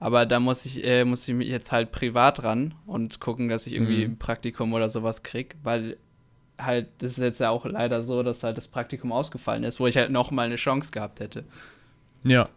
[0.00, 3.66] aber da muss ich, äh, muss ich mich jetzt halt privat ran und gucken, dass
[3.66, 4.12] ich irgendwie mhm.
[4.12, 5.96] ein Praktikum oder sowas krieg, weil
[6.58, 9.86] halt, das ist jetzt ja auch leider so, dass halt das Praktikum ausgefallen ist, wo
[9.86, 11.44] ich halt noch mal eine Chance gehabt hätte.
[12.24, 12.48] Ja.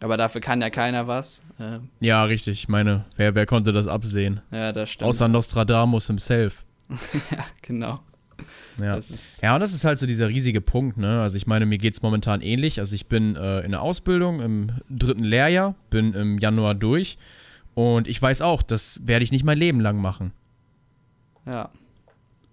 [0.00, 1.42] Aber dafür kann ja keiner was.
[1.58, 1.88] Ähm.
[2.00, 2.60] Ja, richtig.
[2.60, 4.40] Ich meine, wer, wer konnte das absehen?
[4.50, 5.08] Ja, das stimmt.
[5.08, 6.64] Außer Nostradamus himself.
[7.30, 8.00] ja, genau.
[8.78, 8.98] Ja.
[9.42, 11.22] ja, und das ist halt so dieser riesige Punkt, ne?
[11.22, 12.80] Also ich meine, mir geht es momentan ähnlich.
[12.80, 17.16] Also ich bin äh, in der Ausbildung im dritten Lehrjahr, bin im Januar durch
[17.74, 20.32] und ich weiß auch, das werde ich nicht mein Leben lang machen.
[21.46, 21.70] Ja.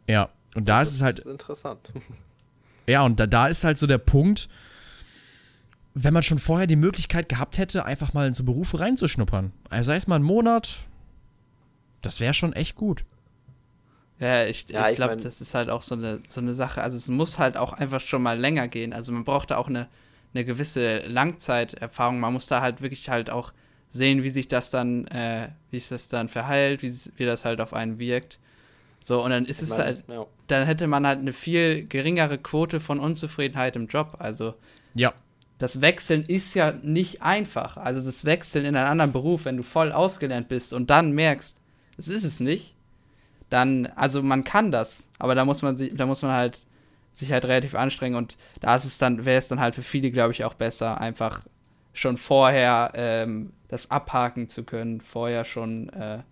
[0.08, 1.20] Ja, und da das ist es halt.
[1.20, 1.92] Interessant.
[2.88, 4.50] Ja, und da, da ist halt so der Punkt,
[5.94, 9.52] wenn man schon vorher die Möglichkeit gehabt hätte, einfach mal in so Berufe reinzuschnuppern.
[9.70, 10.78] Also sei es mal einen Monat,
[12.02, 13.04] das wäre schon echt gut.
[14.20, 16.82] Ja, ich, ja, ich glaube, das ist halt auch so eine, so eine Sache.
[16.82, 18.94] Also es muss halt auch einfach schon mal länger gehen.
[18.94, 19.88] Also man braucht da auch eine,
[20.34, 22.20] eine gewisse Langzeiterfahrung.
[22.20, 23.52] Man muss da halt wirklich halt auch
[23.90, 27.60] sehen, wie sich das dann, äh, wie sich das dann verheilt, wie, wie das halt
[27.62, 28.38] auf einen wirkt.
[29.00, 30.26] So, und dann ist ich es meine, halt, ja.
[30.52, 34.18] Dann hätte man halt eine viel geringere Quote von Unzufriedenheit im Job.
[34.20, 34.54] Also
[34.94, 35.14] ja
[35.62, 37.78] das Wechseln ist ja nicht einfach.
[37.78, 41.62] Also das Wechseln in einen anderen Beruf, wenn du voll ausgelernt bist und dann merkst,
[41.98, 42.74] es ist es nicht,
[43.52, 46.66] dann, also man kann das, aber da muss man sich, da muss man halt
[47.14, 50.10] sich halt relativ anstrengen und da ist es dann, wäre es dann halt für viele,
[50.10, 51.42] glaube ich, auch besser, einfach
[51.94, 56.24] schon vorher ähm, das abhaken zu können, vorher schon äh,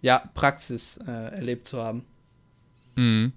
[0.00, 2.04] ja, Praxis äh, erlebt zu haben.
[2.96, 3.32] Mhm.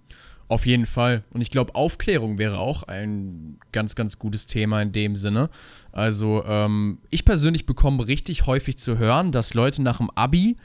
[0.47, 1.23] Auf jeden Fall.
[1.29, 5.51] Und ich glaube, Aufklärung wäre auch ein ganz, ganz gutes Thema in dem Sinne.
[5.91, 10.57] Also, ähm, ich persönlich bekomme richtig häufig zu hören, dass Leute nach dem Abi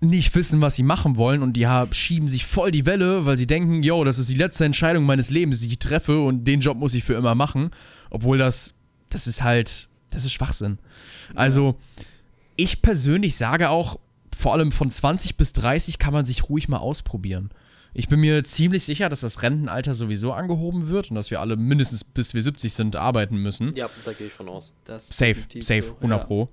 [0.00, 3.46] nicht wissen, was sie machen wollen und die schieben sich voll die Welle, weil sie
[3.46, 6.78] denken, yo, das ist die letzte Entscheidung meines Lebens, die ich treffe und den Job
[6.78, 7.70] muss ich für immer machen.
[8.08, 8.74] Obwohl das,
[9.10, 10.78] das ist halt, das ist Schwachsinn.
[11.34, 11.76] Also,
[12.56, 13.98] ich persönlich sage auch,
[14.34, 17.50] vor allem von 20 bis 30 kann man sich ruhig mal ausprobieren.
[17.98, 21.56] Ich bin mir ziemlich sicher, dass das Rentenalter sowieso angehoben wird und dass wir alle
[21.56, 23.74] mindestens bis wir 70 sind arbeiten müssen.
[23.74, 24.72] Ja, da gehe ich von aus.
[24.84, 26.24] Das safe, safe, so, 100 ja.
[26.24, 26.48] Pro.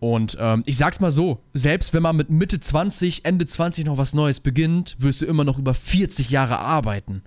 [0.00, 3.98] Und ähm, ich sag's mal so, selbst wenn man mit Mitte 20, Ende 20 noch
[3.98, 7.22] was Neues beginnt, wirst du immer noch über 40 Jahre arbeiten.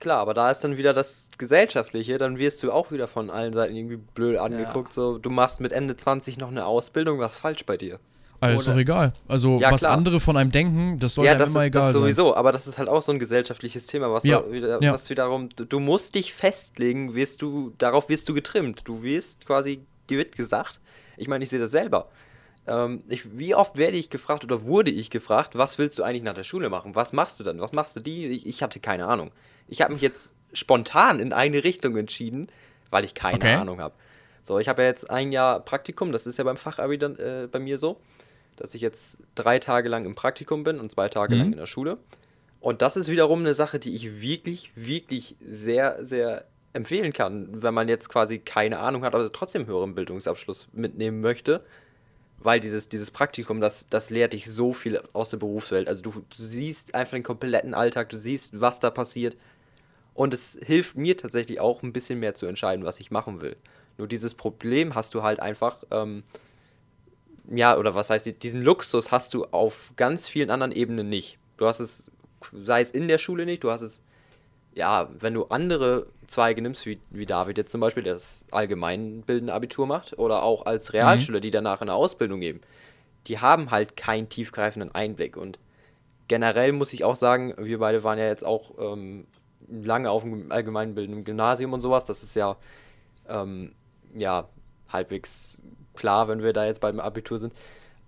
[0.00, 3.52] Klar, aber da ist dann wieder das Gesellschaftliche, dann wirst du auch wieder von allen
[3.52, 4.94] Seiten irgendwie blöd angeguckt, ja.
[4.94, 8.00] so du machst mit Ende 20 noch eine Ausbildung, was ist falsch bei dir?
[8.40, 9.12] Also ist doch egal.
[9.28, 9.92] Also, ja, was klar.
[9.92, 12.66] andere von einem denken, das soll ja, das immer ist, egal das sowieso, aber das
[12.66, 14.40] ist halt auch so ein gesellschaftliches Thema, was, ja.
[14.40, 14.92] da wieder, ja.
[14.92, 18.86] was wiederum, du musst dich festlegen, wirst du, darauf wirst du getrimmt.
[18.86, 20.80] Du wirst quasi, dir wird gesagt,
[21.16, 22.08] ich meine, ich sehe das selber.
[22.66, 26.22] Ähm, ich, wie oft werde ich gefragt oder wurde ich gefragt, was willst du eigentlich
[26.22, 26.94] nach der Schule machen?
[26.94, 27.60] Was machst du dann?
[27.60, 28.26] Was machst du die?
[28.26, 29.30] Ich, ich hatte keine Ahnung.
[29.68, 32.48] Ich habe mich jetzt spontan in eine Richtung entschieden,
[32.90, 33.54] weil ich keine okay.
[33.54, 33.94] Ahnung habe.
[34.42, 37.48] So, ich habe ja jetzt ein Jahr Praktikum, das ist ja beim Fachabi dann äh,
[37.50, 38.00] bei mir so
[38.56, 41.40] dass ich jetzt drei Tage lang im Praktikum bin und zwei Tage mhm.
[41.40, 41.98] lang in der Schule.
[42.60, 47.74] Und das ist wiederum eine Sache, die ich wirklich, wirklich sehr, sehr empfehlen kann, wenn
[47.74, 51.64] man jetzt quasi keine Ahnung hat, aber trotzdem höheren Bildungsabschluss mitnehmen möchte.
[52.38, 55.88] Weil dieses, dieses Praktikum, das, das lehrt dich so viel aus der Berufswelt.
[55.88, 59.36] Also du, du siehst einfach den kompletten Alltag, du siehst, was da passiert.
[60.12, 63.56] Und es hilft mir tatsächlich auch ein bisschen mehr zu entscheiden, was ich machen will.
[63.98, 66.24] Nur dieses Problem hast du halt einfach, ähm,
[67.50, 71.38] ja, oder was heißt, diesen Luxus hast du auf ganz vielen anderen Ebenen nicht.
[71.56, 72.10] Du hast es,
[72.52, 74.00] sei es in der Schule nicht, du hast es,
[74.74, 79.52] ja, wenn du andere Zweige nimmst, wie, wie David jetzt zum Beispiel, der das allgemeinbildende
[79.52, 81.42] Abitur macht, oder auch als Realschüler, mhm.
[81.42, 82.60] die danach eine Ausbildung geben,
[83.26, 85.36] die haben halt keinen tiefgreifenden Einblick.
[85.36, 85.58] Und
[86.28, 89.26] generell muss ich auch sagen, wir beide waren ja jetzt auch ähm,
[89.68, 92.04] lange auf dem allgemeinbildenden Gymnasium und sowas.
[92.04, 92.56] Das ist ja,
[93.28, 93.72] ähm,
[94.14, 94.48] ja
[94.88, 95.58] halbwegs
[95.96, 97.52] klar, wenn wir da jetzt beim Abitur sind.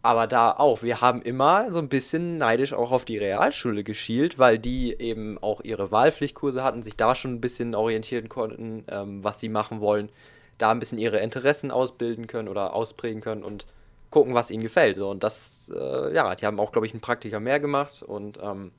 [0.00, 4.38] Aber da auch, wir haben immer so ein bisschen neidisch auch auf die Realschule geschielt,
[4.38, 9.24] weil die eben auch ihre Wahlpflichtkurse hatten, sich da schon ein bisschen orientieren konnten, ähm,
[9.24, 10.08] was sie machen wollen,
[10.56, 13.66] da ein bisschen ihre Interessen ausbilden können oder ausprägen können und
[14.10, 14.96] gucken, was ihnen gefällt.
[14.96, 18.38] So, und das, äh, ja, die haben auch, glaube ich, einen Praktiker mehr gemacht und
[18.40, 18.70] ähm,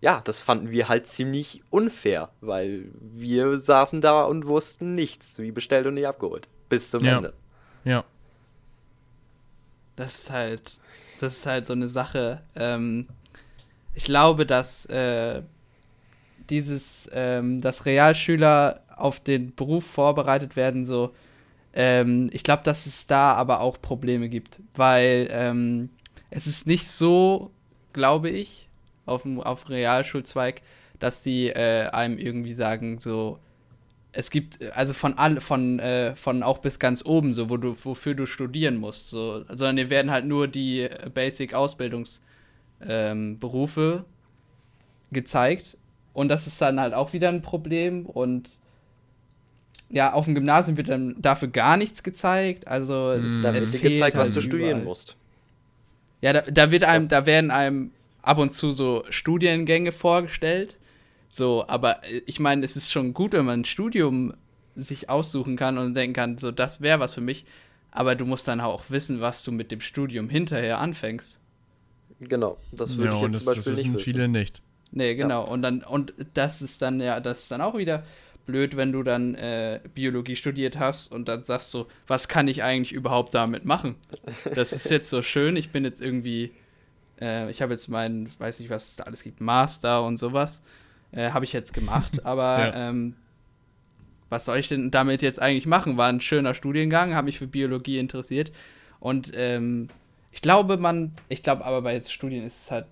[0.00, 5.52] ja, das fanden wir halt ziemlich unfair, weil wir saßen da und wussten nichts, wie
[5.52, 6.48] bestellt und nicht abgeholt.
[6.68, 7.16] Bis zum Ja.
[7.16, 7.32] Ende.
[7.84, 8.04] Ja.
[9.96, 10.78] Das ist halt,
[11.20, 12.42] das ist halt so eine Sache.
[12.54, 13.08] Ähm,
[13.94, 15.42] ich glaube, dass äh,
[16.50, 21.14] dieses, ähm, dass Realschüler auf den Beruf vorbereitet werden, so,
[21.72, 25.90] ähm, ich glaube, dass es da aber auch Probleme gibt, weil ähm,
[26.30, 27.50] es ist nicht so,
[27.92, 28.68] glaube ich,
[29.06, 30.62] auf dem auf Realschulzweig,
[30.98, 33.38] dass die äh, einem irgendwie sagen, so,
[34.18, 37.56] es gibt äh, also von all von äh, von auch bis ganz oben so wo
[37.56, 42.20] du wofür du studieren musst so sondern dir werden halt nur die äh, Basic Ausbildungsberufe
[43.98, 44.04] ähm,
[45.12, 45.76] gezeigt
[46.12, 48.50] und das ist dann halt auch wieder ein Problem und
[49.90, 53.80] ja auf dem Gymnasium wird dann dafür gar nichts gezeigt also es, Da wird dir
[53.80, 54.84] gezeigt, was halt du studieren überall.
[54.84, 55.16] musst.
[56.22, 60.78] Ja, da, da wird einem, Das- da werden einem ab und zu so Studiengänge vorgestellt.
[61.28, 64.34] So, aber äh, ich meine, es ist schon gut, wenn man ein Studium
[64.74, 67.44] sich aussuchen kann und denken kann, so, das wäre was für mich.
[67.90, 71.40] Aber du musst dann auch wissen, was du mit dem Studium hinterher anfängst.
[72.20, 74.04] Genau, das würde ja, ich jetzt das, zum das Beispiel wissen nicht wissen.
[74.04, 74.62] viele nicht.
[74.92, 75.44] Nee, genau.
[75.44, 78.04] Und dann, und das ist dann ja, das ist dann auch wieder
[78.46, 82.62] blöd, wenn du dann äh, Biologie studiert hast und dann sagst du, was kann ich
[82.62, 83.96] eigentlich überhaupt damit machen?
[84.54, 86.52] Das ist jetzt so schön, ich bin jetzt irgendwie,
[87.20, 90.62] äh, ich habe jetzt meinen, weiß nicht, was es da alles gibt, Master und sowas,
[91.16, 92.88] äh, habe ich jetzt gemacht, aber Ja.
[92.90, 93.16] ähm,
[94.28, 95.96] was soll ich denn damit jetzt eigentlich machen?
[95.96, 98.52] War ein schöner Studiengang, habe mich für Biologie interessiert
[99.00, 99.88] und ähm,
[100.32, 102.86] ich glaube, man, ich glaube aber bei Studien ist es halt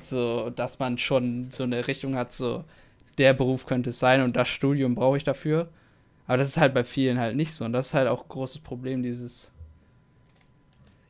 [0.00, 2.64] so, dass man schon so eine Richtung hat, so
[3.18, 5.68] der Beruf könnte es sein und das Studium brauche ich dafür.
[6.26, 8.28] Aber das ist halt bei vielen halt nicht so und das ist halt auch ein
[8.28, 9.50] großes Problem, dieses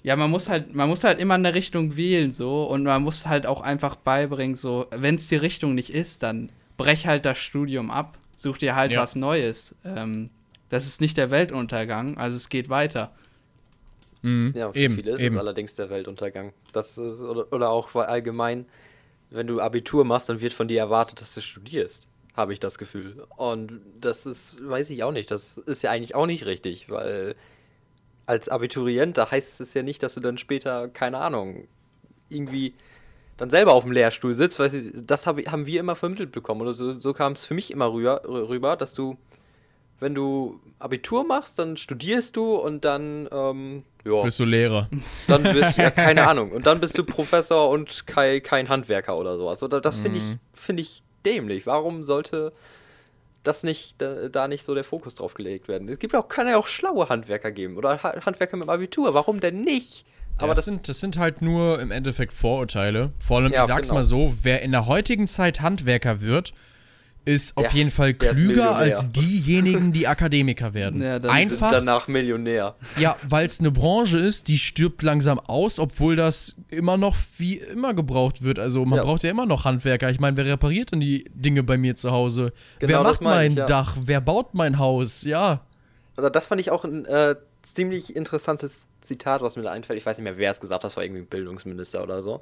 [0.02, 3.26] ja, man muss halt, man muss halt immer eine Richtung wählen so und man muss
[3.26, 7.38] halt auch einfach beibringen, so, wenn es die Richtung nicht ist, dann brech halt das
[7.38, 9.02] Studium ab, such dir halt Ja.
[9.02, 9.74] was Neues.
[9.84, 10.30] Ähm,
[10.68, 13.12] das ist nicht der Weltuntergang, also es geht weiter.
[14.22, 14.52] Mhm.
[14.56, 15.34] Ja, für eben, viele ist eben.
[15.34, 16.52] es allerdings der Weltuntergang.
[16.72, 18.66] Das ist, oder, oder auch allgemein,
[19.30, 22.78] wenn du Abitur machst, dann wird von dir erwartet, dass du studierst, habe ich das
[22.78, 23.26] Gefühl.
[23.36, 27.34] Und das ist, weiß ich auch nicht, das ist ja eigentlich auch nicht richtig, weil
[28.28, 31.66] als Abiturient, da heißt es ja nicht, dass du dann später, keine Ahnung,
[32.28, 32.74] irgendwie
[33.38, 36.60] dann selber auf dem Lehrstuhl sitzt, weil das hab, haben wir immer vermittelt bekommen.
[36.60, 39.16] Oder so, so kam es für mich immer rüber, rüber, dass du,
[39.98, 44.90] wenn du Abitur machst, dann studierst du und dann, ähm, ja, Bist du Lehrer?
[45.26, 46.52] dann bist du, ja, keine Ahnung.
[46.52, 49.62] Und dann bist du Professor und kein, kein Handwerker oder sowas.
[49.62, 51.66] Oder das finde ich, finde ich dämlich.
[51.66, 52.52] Warum sollte
[53.48, 55.88] das nicht, da, da nicht so der Fokus drauf gelegt werden?
[55.88, 57.76] Es gibt auch, kann ja auch schlaue Handwerker geben.
[57.76, 59.14] Oder Ha- Handwerker mit dem Abitur.
[59.14, 60.04] Warum denn nicht?
[60.40, 63.12] Aber das, sind, das sind halt nur im Endeffekt Vorurteile.
[63.18, 63.98] Vor allem, Ja, ich sag's genau.
[64.00, 66.52] mal so, wer in der heutigen Zeit Handwerker wird,
[67.24, 71.02] ist auf Ja, jeden Fall klüger als diejenigen, die Akademiker werden.
[71.08, 72.74] Ja, Einfach, danach Millionär.
[72.96, 77.56] ja, weil es eine Branche ist, die stirbt langsam aus, obwohl das immer noch wie
[77.58, 78.58] immer gebraucht wird.
[78.58, 79.04] Also man Ja.
[79.04, 80.10] braucht ja immer noch Handwerker.
[80.10, 82.52] Ich meine, wer repariert denn die Dinge bei mir zu Hause?
[82.78, 83.64] Genau wer macht mein ich.
[83.64, 83.96] Dach?
[84.00, 85.22] Wer baut mein Haus?
[85.24, 85.60] Ja.
[86.16, 89.98] Oder das fand ich auch ein äh, ziemlich interessantes Zitat, was mir da einfällt.
[89.98, 92.40] Ich weiß nicht mehr, wer es gesagt hat, das war irgendwie ein Bildungsminister oder so.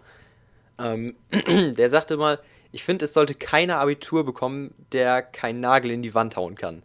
[0.78, 1.16] Ähm,
[1.76, 2.40] der sagte mal,
[2.72, 6.82] ich finde, es sollte keiner Abitur bekommen, der keinen Nagel in die Wand hauen kann.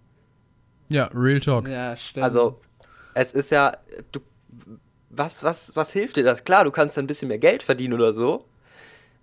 [0.89, 1.67] Ja, Real Talk.
[1.67, 2.23] Ja, stimmt.
[2.23, 2.59] Also,
[3.13, 3.73] es ist ja,
[4.11, 4.19] du,
[5.09, 6.43] was, was, was hilft dir das?
[6.43, 8.45] Klar, du kannst ein bisschen mehr Geld verdienen oder so,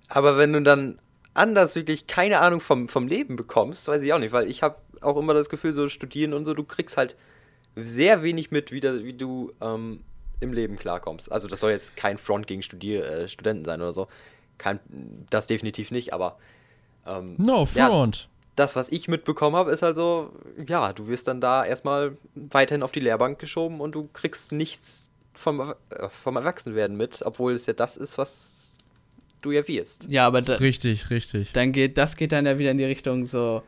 [0.09, 0.99] aber wenn du dann
[1.35, 4.77] anders wirklich keine Ahnung vom, vom Leben bekommst, weiß ich auch nicht, weil ich habe
[5.01, 7.17] auch immer das Gefühl, so studieren und so, du kriegst halt
[7.77, 10.01] sehr wenig mit, wie, da, wie du ähm,
[10.41, 11.31] im Leben klarkommst.
[11.31, 14.09] Also das soll jetzt kein Front gegen Studier, äh, Studenten sein oder so.
[14.59, 14.81] Kein,
[15.31, 16.37] das definitiv nicht, aber
[17.07, 17.87] ähm, No Ja.
[17.89, 18.29] front.
[18.57, 20.33] das, was ich mitbekommen habe, ist also,
[20.67, 25.11] ja, du wirst dann da erstmal weiterhin auf die Lehrbank geschoben und du kriegst nichts
[25.33, 25.75] vom, äh,
[26.11, 28.79] vom Erwachsenwerden mit, obwohl es ja das ist, was
[29.43, 30.09] du ja wirst.
[30.11, 31.53] ja, aber da, Richtig, richtig.
[31.53, 33.63] dann geht, das geht dann ja wieder in die Richtung so,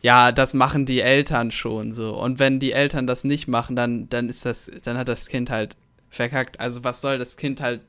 [0.00, 2.16] ja, das machen die Eltern schon so.
[2.18, 5.48] Und wenn die Eltern das nicht machen, dann, dann ist das, dann hat das Kind
[5.48, 5.76] halt
[6.10, 6.58] verkackt.
[6.58, 7.82] Also was soll das Kind halt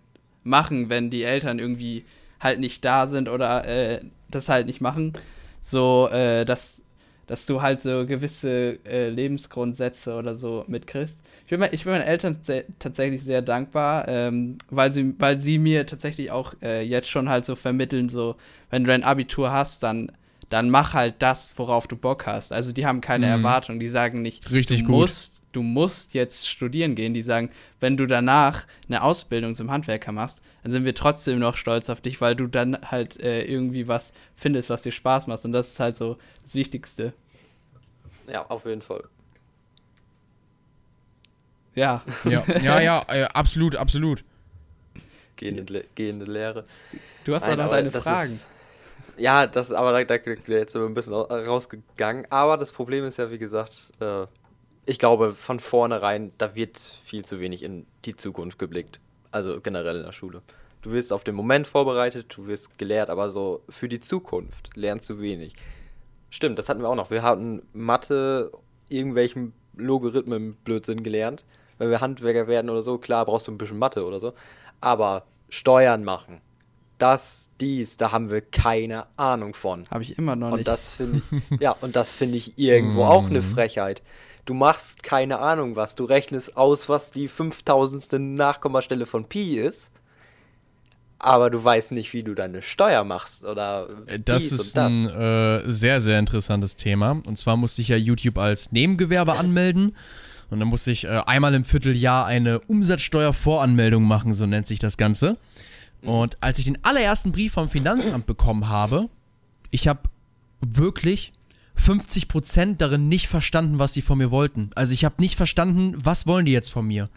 [0.43, 2.05] machen, wenn die Eltern irgendwie
[2.43, 5.13] halt nicht da sind oder äh, das halt nicht machen.
[5.61, 6.81] So, äh, dass,
[7.27, 11.19] dass du halt so gewisse äh, Lebensgrundsätze oder so mitkriegst.
[11.45, 12.37] Ich bin, ich bin meinen Eltern
[12.79, 17.45] tatsächlich sehr dankbar, ähm, weil, sie, weil sie mir tatsächlich auch äh, jetzt schon halt
[17.45, 18.35] so vermitteln, so,
[18.69, 20.11] wenn du ein Abitur hast, dann
[20.53, 22.53] dann mach halt das, worauf du Bock hast.
[22.53, 23.31] Also die haben keine mhm.
[23.31, 24.95] Erwartung, die sagen nicht, Richtig du gut.
[24.95, 27.15] musst, du musst jetzt studieren gehen.
[27.15, 31.57] Die sagen, wenn du danach eine Ausbildung zum Handwerker machst, dann sind wir trotzdem noch
[31.57, 35.43] stolz auf dich, weil du dann halt äh, irgendwie was findest, was dir Spaß macht.
[35.43, 37.13] Und das ist halt so das Wichtigste.
[38.31, 39.05] Ja, auf jeden Fall.
[41.73, 42.03] Ja.
[42.25, 44.23] Ja, ja, ja, äh, absolut, absolut.
[45.35, 46.65] Gehende, gehende Lehre.
[47.23, 48.33] Du hast Nein, noch deine Fragen.
[48.33, 48.47] Ist,
[49.17, 52.25] ja, das, aber da, da, jetzt ein bisschen rausgegangen.
[52.29, 54.25] Aber das Problem ist ja, wie gesagt, äh,
[54.85, 58.99] ich glaube, von vornherein, da wird viel zu wenig in die Zukunft geblickt.
[59.31, 60.41] Also generell in der Schule.
[60.81, 65.09] Du wirst auf den Moment vorbereitet, du wirst gelehrt, aber so für die Zukunft lernst
[65.09, 65.53] du wenig.
[66.29, 67.09] Stimmt, das hatten wir auch noch.
[67.09, 68.51] Wir hatten Mathe,
[68.89, 71.45] irgendwelchen Logarithmen Blödsinn gelernt.
[71.77, 74.33] Wenn wir Handwerker werden oder so, klar, brauchst du ein bisschen Mathe oder so.
[74.81, 76.41] Aber Steuern machen,
[77.03, 79.83] das, dies, da haben wir keine Ahnung von.
[79.91, 80.67] Habe ich immer noch und nicht.
[80.69, 81.23] Das ich,
[81.59, 83.43] ja, und das finde ich irgendwo auch eine mhm.
[83.43, 84.01] Frechheit.
[84.45, 85.95] Du machst keine Ahnung was.
[85.95, 88.13] Du rechnest aus, was die 5000.
[88.37, 89.91] Nachkommastelle von Pi ist.
[91.19, 94.89] Aber du weißt nicht, wie du deine Steuer machst oder äh, Das ist das.
[94.89, 97.21] ein äh, sehr, sehr interessantes Thema.
[97.25, 99.93] Und zwar musste ich ja YouTube als Nebengewerbe anmelden.
[100.49, 104.95] Und dann musste ich äh, einmal im Vierteljahr eine Umsatzsteuervoranmeldung machen, so nennt sich das
[104.95, 105.37] Ganze.
[106.05, 109.09] Und als ich den allerersten Brief vom Finanzamt bekommen habe,
[109.71, 110.01] ich habe
[110.61, 111.33] wirklich
[111.77, 114.69] 50% darin nicht verstanden, was die von mir wollten.
[114.75, 117.09] Also ich habe nicht verstanden, was wollen die jetzt von mir.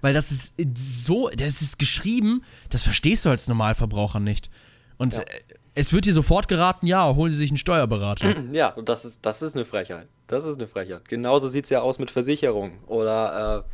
[0.00, 4.50] Weil das ist so, das ist geschrieben, das verstehst du als Normalverbraucher nicht.
[4.96, 5.24] Und ja.
[5.74, 8.34] es wird dir sofort geraten, ja, holen Sie sich einen Steuerberater.
[8.52, 10.08] Ja, und das ist, das ist eine Frechheit.
[10.26, 11.08] Das ist eine Frechheit.
[11.08, 13.66] Genauso sieht es ja aus mit Versicherungen oder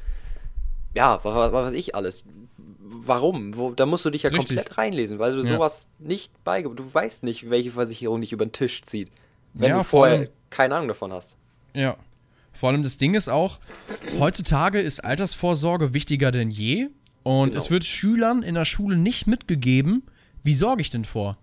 [0.94, 2.24] äh, ja, was, was weiß ich alles
[2.84, 3.56] warum?
[3.56, 4.56] Wo, da musst du dich ja Richtig.
[4.56, 5.54] komplett reinlesen, weil du ja.
[5.54, 9.10] sowas nicht beigebracht Du weißt nicht, welche Versicherung dich über den Tisch zieht,
[9.54, 11.36] wenn ja, du vorher allem, keine Ahnung davon hast.
[11.74, 11.96] Ja.
[12.52, 13.58] Vor allem das Ding ist auch,
[14.18, 16.88] heutzutage ist Altersvorsorge wichtiger denn je.
[17.24, 17.58] Und genau.
[17.58, 20.02] es wird Schülern in der Schule nicht mitgegeben,
[20.42, 21.38] wie sorge ich denn vor?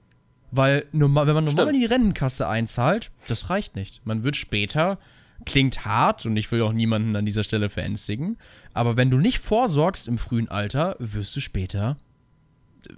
[0.52, 1.74] Weil wenn man normal Stimmt.
[1.74, 4.06] in die Rentenkasse einzahlt, das reicht nicht.
[4.06, 5.00] Man wird später
[5.46, 8.38] Klingt hart und ich will auch niemanden an dieser Stelle verängstigen.
[8.74, 11.98] Aber wenn du nicht vorsorgst im frühen Alter, wirst du später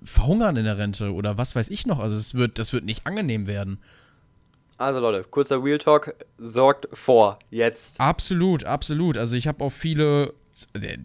[0.02, 2.00] verhungern in der Rente oder was weiß ich noch.
[2.00, 3.80] Also es wird, das wird nicht angenehm werden.
[4.78, 8.00] Also Leute, kurzer Real Talk, sorgt vor, jetzt.
[8.00, 9.18] Absolut, absolut.
[9.18, 10.34] Also ich habe auch viele,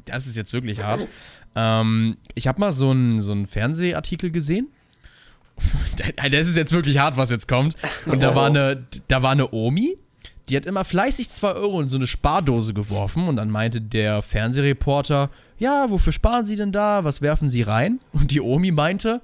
[0.05, 1.07] das ist jetzt wirklich hart.
[1.55, 4.69] Ähm, ich habe mal so einen so Fernsehartikel gesehen.
[6.31, 7.77] das ist jetzt wirklich hart, was jetzt kommt.
[8.07, 9.99] Und da war eine, da war eine Omi,
[10.49, 14.23] die hat immer fleißig 2 Euro in so eine Spardose geworfen und dann meinte der
[14.23, 17.05] Fernsehreporter, ja, wofür sparen Sie denn da?
[17.05, 18.01] Was werfen Sie rein?
[18.13, 19.21] Und die Omi meinte,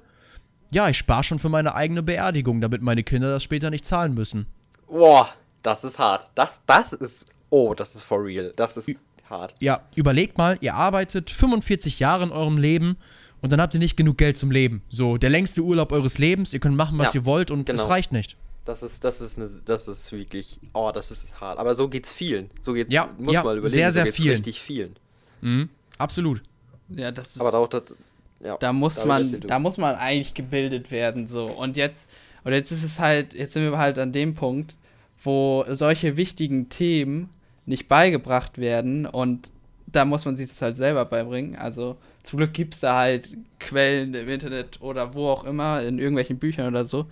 [0.71, 4.13] ja, ich spare schon für meine eigene Beerdigung, damit meine Kinder das später nicht zahlen
[4.13, 4.45] müssen.
[4.87, 5.29] Boah,
[5.63, 6.29] das ist hart.
[6.35, 8.53] Das, das ist, oh, das ist for real.
[8.55, 8.89] Das ist
[9.29, 9.55] hart.
[9.59, 12.97] Ja, überlegt mal, ihr arbeitet 45 Jahre in eurem Leben
[13.41, 14.83] und dann habt ihr nicht genug Geld zum Leben.
[14.89, 17.81] So, der längste Urlaub eures Lebens, ihr könnt machen, was ja, ihr wollt und genau.
[17.81, 18.37] es reicht nicht.
[18.65, 21.59] Das ist, das ist eine, das ist wirklich, oh, das ist hart.
[21.59, 22.49] Aber so geht's vielen.
[22.59, 24.35] So geht's, ja, muss ja, mal überlegen, sehr, sehr so vielen.
[24.35, 24.95] richtig vielen.
[25.41, 26.41] Mhm, absolut.
[26.89, 27.41] Ja, das ist.
[27.41, 27.93] Aber auch das,
[28.39, 31.45] ja, da muss man, da muss man eigentlich gebildet werden, so.
[31.45, 32.09] Und jetzt,
[32.43, 34.75] und jetzt ist es halt, jetzt sind wir halt an dem Punkt,
[35.23, 37.29] wo solche wichtigen Themen
[37.65, 39.51] nicht beigebracht werden und
[39.87, 41.55] da muss man sich das halt selber beibringen.
[41.55, 45.99] Also zum Glück gibt es da halt Quellen im Internet oder wo auch immer, in
[45.99, 47.07] irgendwelchen Büchern oder so,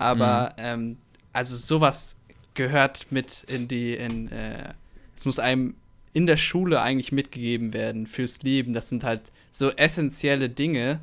[0.00, 0.64] aber mhm.
[0.64, 0.96] ähm,
[1.32, 2.16] also sowas
[2.54, 4.74] gehört mit in die, in, äh,
[5.16, 5.74] es muss einem
[6.12, 8.72] in der Schule eigentlich mitgegeben werden fürs Leben.
[8.72, 11.00] Das sind halt so essentielle Dinge,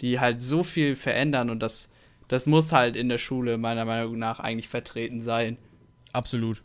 [0.00, 1.88] die halt so viel verändern und das,
[2.28, 5.56] das muss halt in der Schule meiner Meinung nach eigentlich vertreten sein.
[6.12, 6.62] Absolut.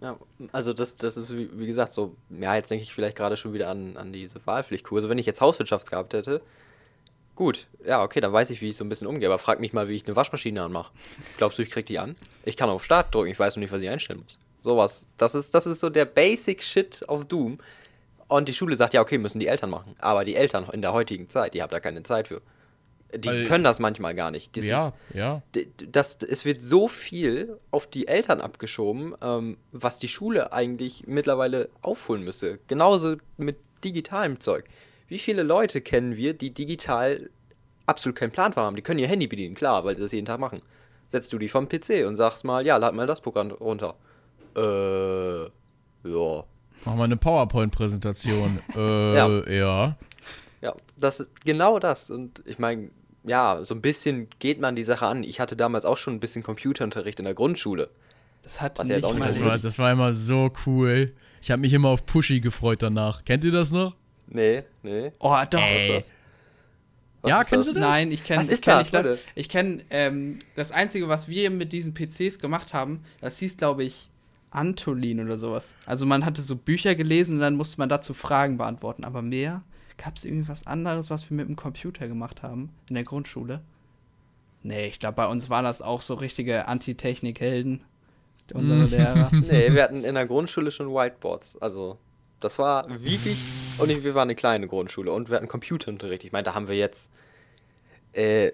[0.00, 0.16] Ja,
[0.50, 3.52] also das, das ist wie, wie gesagt so, ja, jetzt denke ich vielleicht gerade schon
[3.52, 5.08] wieder an, an diese Wahlpflichtkurse.
[5.08, 6.42] Wenn ich jetzt Hauswirtschaft gehabt hätte,
[7.34, 9.28] Gut, ja, okay, dann weiß ich, wie ich so ein bisschen umgehe.
[9.28, 10.92] Aber frag mich mal, wie ich eine Waschmaschine anmache.
[11.38, 12.16] Glaubst du, ich krieg die an?
[12.44, 14.38] Ich kann auf Start drücken, ich weiß nur nicht, was ich einstellen muss.
[14.60, 15.08] Sowas.
[15.16, 17.58] Das ist, das ist so der Basic Shit of Doom.
[18.28, 19.94] Und die Schule sagt, ja, okay, müssen die Eltern machen.
[19.98, 22.40] Aber die Eltern in der heutigen Zeit, die haben da keine Zeit für.
[23.14, 24.56] Die Weil, können das manchmal gar nicht.
[24.56, 25.42] Das ja, ist, ja.
[25.90, 31.68] Das, es wird so viel auf die Eltern abgeschoben, ähm, was die Schule eigentlich mittlerweile
[31.82, 32.58] aufholen müsse.
[32.68, 34.64] Genauso mit digitalem Zeug.
[35.12, 37.28] Wie viele Leute kennen wir, die digital
[37.84, 38.76] absolut keinen Plan haben.
[38.76, 40.62] Die können ihr Handy bedienen, klar, weil sie das jeden Tag machen.
[41.08, 43.94] Setzt du die vom PC und sagst mal, ja, lad mal das Programm runter.
[44.56, 46.44] Äh, ja.
[46.86, 48.60] Mach mal eine PowerPoint-Präsentation.
[48.74, 49.50] äh, ja.
[49.50, 49.96] ja.
[50.62, 52.10] Ja, das ist genau das.
[52.10, 52.88] Und ich meine,
[53.22, 55.24] ja, so ein bisschen geht man die Sache an.
[55.24, 57.90] Ich hatte damals auch schon ein bisschen Computerunterricht in der Grundschule.
[58.44, 61.12] Das hat was nicht auch nicht das, war, das war immer so cool.
[61.42, 63.26] Ich habe mich immer auf Pushy gefreut danach.
[63.26, 63.94] Kennt ihr das noch?
[64.32, 65.12] Nee, nee.
[65.18, 65.60] Oh, doch.
[65.60, 65.88] Ey.
[65.88, 66.12] Was ist das?
[67.22, 67.74] Was ja, kennst das?
[67.74, 67.90] du das?
[67.90, 69.20] Nein, ich kenne kenn nicht das.
[69.36, 73.84] Ich kenne ähm, das Einzige, was wir mit diesen PCs gemacht haben, das hieß, glaube
[73.84, 74.10] ich,
[74.50, 75.72] Antolin oder sowas.
[75.86, 79.04] Also man hatte so Bücher gelesen und dann musste man dazu Fragen beantworten.
[79.04, 79.62] Aber mehr?
[79.98, 83.60] Gab es irgendwie was anderes, was wir mit dem Computer gemacht haben in der Grundschule?
[84.64, 87.82] Nee, ich glaube, bei uns waren das auch so richtige Antitechnik-Helden.
[88.52, 89.30] Unsere Lehrer.
[89.32, 91.60] nee, wir hatten in der Grundschule schon Whiteboards.
[91.62, 91.98] Also,
[92.40, 93.38] das war wirklich.
[93.78, 96.24] Und wir waren eine kleine Grundschule und wir hatten Computerunterricht.
[96.24, 97.10] Ich meine, da haben wir jetzt
[98.12, 98.52] äh,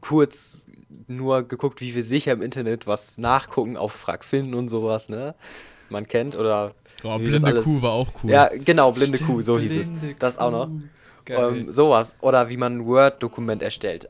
[0.00, 0.66] kurz
[1.06, 5.34] nur geguckt, wie wir sicher im Internet was nachgucken auf Frag finden und sowas, ne?
[5.90, 6.74] Man kennt oder.
[7.02, 8.30] Oh, blinde Kuh war auch cool.
[8.30, 9.92] Ja, genau, blinde Kuh, so hieß es.
[10.18, 10.70] Das auch noch.
[11.26, 12.16] Ähm, sowas.
[12.20, 14.08] Oder wie man ein Word-Dokument erstellt.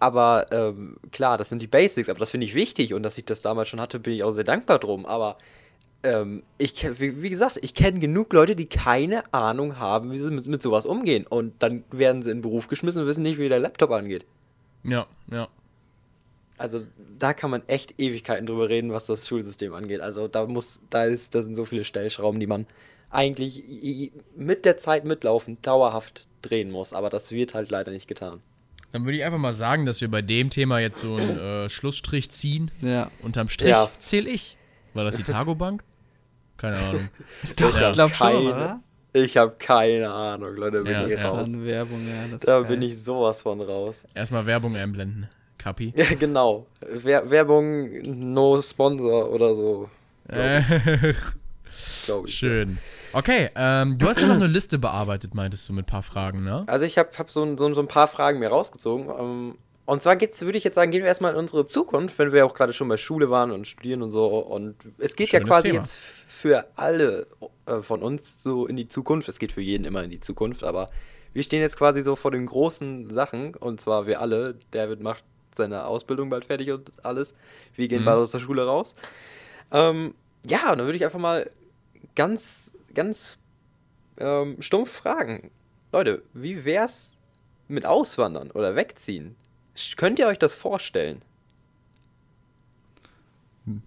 [0.00, 3.24] Aber ähm, klar, das sind die Basics, aber das finde ich wichtig und dass ich
[3.24, 5.06] das damals schon hatte, bin ich auch sehr dankbar drum.
[5.06, 5.38] Aber
[6.04, 10.30] ähm, ich, wie, wie, gesagt, ich kenne genug Leute, die keine Ahnung haben, wie sie
[10.30, 11.26] mit, mit sowas umgehen.
[11.26, 14.26] Und dann werden sie in den Beruf geschmissen und wissen nicht, wie der Laptop angeht.
[14.84, 15.48] Ja, ja.
[16.56, 16.86] Also
[17.18, 20.00] da kann man echt Ewigkeiten drüber reden, was das Schulsystem angeht.
[20.00, 22.66] Also da muss, da ist, da sind so viele Stellschrauben, die man
[23.10, 26.92] eigentlich mit der Zeit mitlaufen, dauerhaft drehen muss.
[26.92, 28.40] Aber das wird halt leider nicht getan.
[28.92, 31.68] Dann würde ich einfach mal sagen, dass wir bei dem Thema jetzt so einen äh,
[31.68, 32.70] Schlussstrich ziehen.
[32.80, 33.10] Ja.
[33.22, 33.90] Unterm Strich ja.
[33.98, 34.56] zähle ich.
[34.92, 35.82] War das die Tago Bank?
[36.56, 37.08] Keine Ahnung.
[37.56, 38.80] Doch, ich glaube schon, oder?
[39.12, 41.28] Ich habe keine Ahnung, Leute, bin ja, ich ja.
[41.28, 41.48] raus.
[41.52, 44.04] Werbung, ja, da bin ich sowas von raus.
[44.12, 45.28] Erstmal Werbung einblenden.
[45.56, 45.94] Kapi.
[45.96, 46.66] Ja, genau.
[46.90, 47.88] Wer Werbung,
[48.32, 49.88] no Sponsor oder so.
[52.06, 52.34] Glaube ich.
[52.34, 52.78] Schön.
[53.12, 56.42] Okay, ähm, du hast ja noch eine Liste bearbeitet, meintest du, mit ein paar Fragen,
[56.42, 56.64] ne?
[56.66, 59.08] Also ich habe hab so, so, so, ein paar Fragen mir rausgezogen.
[59.08, 62.46] Ähm, und zwar würde ich jetzt sagen, gehen wir erstmal in unsere Zukunft, wenn wir
[62.46, 64.26] auch gerade schon bei Schule waren und studieren und so.
[64.26, 65.80] Und es geht Schönes ja quasi Thema.
[65.80, 67.26] jetzt für alle
[67.66, 69.28] äh, von uns so in die Zukunft.
[69.28, 70.90] Es geht für jeden immer in die Zukunft, aber
[71.34, 73.54] wir stehen jetzt quasi so vor den großen Sachen.
[73.56, 74.56] Und zwar wir alle.
[74.70, 75.22] David macht
[75.54, 77.34] seine Ausbildung bald fertig und alles.
[77.76, 78.06] Wir gehen mhm.
[78.06, 78.94] bald aus der Schule raus.
[79.70, 80.14] Ähm,
[80.46, 81.50] ja, und dann würde ich einfach mal
[82.14, 83.38] ganz, ganz
[84.16, 85.50] ähm, stumpf fragen.
[85.92, 87.12] Leute, wie wär's
[87.68, 89.36] mit Auswandern oder Wegziehen?
[89.96, 91.22] Könnt ihr euch das vorstellen?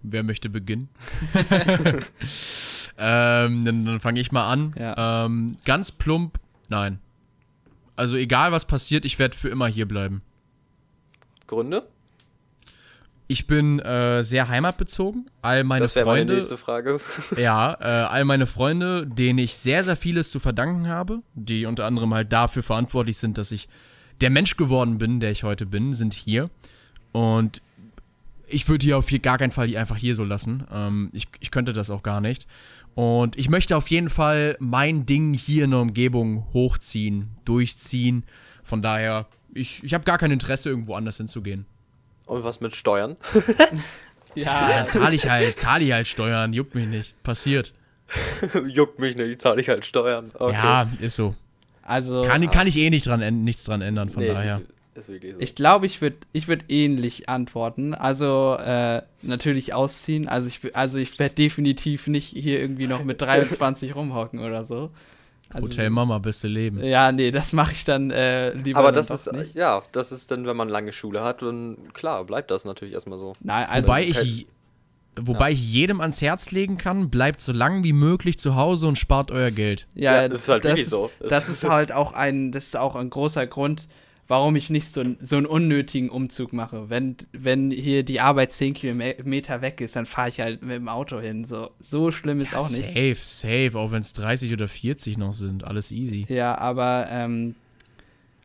[0.02, 0.88] Wer möchte beginnen?
[2.98, 4.74] ähm, dann, dann fange ich mal an.
[4.76, 5.24] Ja.
[5.24, 6.98] Ähm, ganz plump, nein.
[7.94, 10.22] Also egal was passiert, ich werde für immer hier bleiben.
[11.46, 11.86] Gründe?
[13.30, 15.30] Ich bin äh, sehr heimatbezogen.
[15.42, 16.10] All meine das Freunde.
[16.10, 16.98] Meine nächste Frage.
[17.36, 21.84] ja, äh, all meine Freunde, denen ich sehr, sehr vieles zu verdanken habe, die unter
[21.84, 23.68] anderem halt dafür verantwortlich sind, dass ich
[24.20, 26.50] der Mensch geworden bin, der ich heute bin, sind hier.
[27.12, 27.62] Und
[28.48, 30.66] ich würde hier auf hier gar keinen Fall einfach hier so lassen.
[30.72, 32.46] Ähm, ich, ich könnte das auch gar nicht.
[32.94, 38.24] Und ich möchte auf jeden Fall mein Ding hier in der Umgebung hochziehen, durchziehen.
[38.64, 41.66] Von daher, ich, ich habe gar kein Interesse, irgendwo anders hinzugehen.
[42.26, 43.16] Und was mit Steuern?
[44.34, 47.22] ja, ja zahle ich halt, zahle ich halt Steuern, juckt mich nicht.
[47.22, 47.72] Passiert.
[48.68, 50.30] juckt mich nicht, zahle ich halt Steuern.
[50.34, 50.54] Okay.
[50.54, 51.34] Ja, ist so.
[51.88, 54.60] Also kann, kann ich eh nicht dran, nichts dran ändern, von nee, daher.
[54.94, 55.38] Ist, ist so.
[55.38, 57.94] Ich glaube, ich würde ich würd ähnlich antworten.
[57.94, 60.28] Also äh, natürlich ausziehen.
[60.28, 64.90] Also ich, also ich werde definitiv nicht hier irgendwie noch mit 23 rumhocken oder so.
[65.50, 66.84] Also, Hotel Mama, beste Leben.
[66.84, 68.80] Ja, nee, das mache ich dann äh, lieber.
[68.80, 69.54] Aber das ist, nicht.
[69.54, 73.18] ja, das ist dann, wenn man lange Schule hat, dann klar, bleibt das natürlich erstmal
[73.18, 73.32] so.
[73.40, 74.46] Nein, also Wobei ich
[75.22, 75.54] Wobei ja.
[75.54, 79.30] ich jedem ans Herz legen kann, bleibt so lange wie möglich zu Hause und spart
[79.30, 79.86] euer Geld.
[79.94, 81.10] Ja, ja das ist halt das wirklich ist, so.
[81.28, 83.88] Das ist halt auch ein, das ist auch ein großer Grund,
[84.28, 86.90] warum ich nicht so, so einen unnötigen Umzug mache.
[86.90, 90.88] Wenn, wenn hier die Arbeit 10 Kilometer weg ist, dann fahre ich halt mit dem
[90.88, 91.44] Auto hin.
[91.44, 92.86] So, so schlimm ist ja, auch nicht.
[92.86, 95.64] Safe, safe, auch wenn es 30 oder 40 noch sind.
[95.64, 96.26] Alles easy.
[96.28, 97.54] Ja, aber ähm,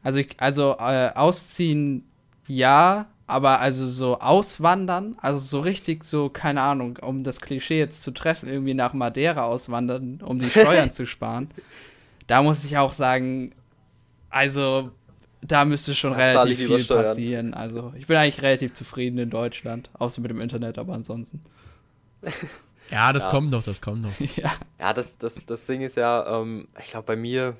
[0.01, 2.05] also, ich, also äh, ausziehen
[2.47, 8.03] ja, aber also so auswandern, also so richtig so, keine Ahnung, um das Klischee jetzt
[8.03, 11.49] zu treffen, irgendwie nach Madeira auswandern, um die Steuern zu sparen,
[12.27, 13.53] da muss ich auch sagen,
[14.29, 14.91] also
[15.41, 17.53] da müsste schon da relativ viel passieren.
[17.53, 21.41] Also ich bin eigentlich relativ zufrieden in Deutschland, außer mit dem Internet, aber ansonsten.
[22.89, 23.29] Ja, das ja.
[23.29, 24.19] kommt noch, das kommt noch.
[24.37, 27.55] ja, ja das, das, das Ding ist ja, ähm, ich glaube bei mir,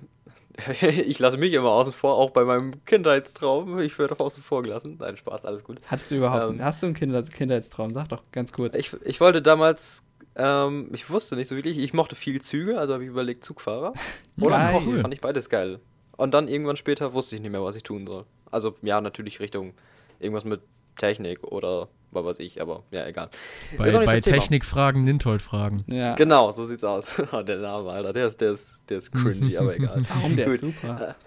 [0.82, 3.80] ich lasse mich immer außen vor, auch bei meinem Kindheitstraum.
[3.80, 4.97] Ich werde außen vor gelassen.
[4.99, 5.80] Nein, Spaß, alles gut.
[5.88, 7.91] Hast du überhaupt, ähm, hast du einen Kinder Kindheitstraum?
[7.93, 8.76] Sag doch ganz kurz.
[8.76, 10.04] Ich, ich wollte damals,
[10.36, 13.93] ähm, ich wusste nicht so wirklich, ich mochte viel Züge, also habe ich überlegt Zugfahrer.
[14.39, 14.70] Oder.
[14.72, 15.80] Kochen, fand ich beides geil.
[16.18, 18.26] Und dann irgendwann später wusste ich nicht mehr, was ich tun soll.
[18.51, 19.74] Also ja, natürlich Richtung
[20.20, 20.62] irgendwas mit
[20.96, 23.30] Technik oder was weiß ich, aber ja, egal.
[23.78, 25.84] Bei, bei Technikfragen, Nintold-Fragen.
[25.88, 26.16] Ja.
[26.16, 27.14] Genau, so sieht's aus.
[27.32, 30.04] Oh, der Name, Alter, der ist, der ist, der ist cringy, aber egal.
[30.10, 31.16] Warum, der ist super.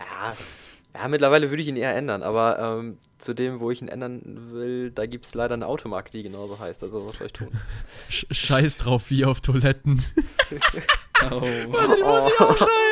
[0.00, 0.34] Ja,
[1.00, 4.50] ja, mittlerweile würde ich ihn eher ändern, aber ähm, zu dem, wo ich ihn ändern
[4.50, 6.82] will, da gibt es leider eine Automarke, die genauso heißt.
[6.82, 7.48] Also, was soll ich tun?
[8.08, 10.02] Scheiß drauf, wie auf Toiletten.
[11.30, 11.40] oh.
[11.40, 12.91] Warte, den muss ich aufschreiben.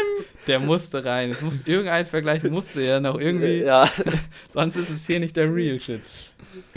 [0.51, 1.30] Der musste rein.
[1.30, 3.62] Es muss irgendein Vergleich musste ja noch irgendwie.
[3.62, 3.88] Ja.
[4.53, 6.01] sonst ist es hier nicht der Real Shit.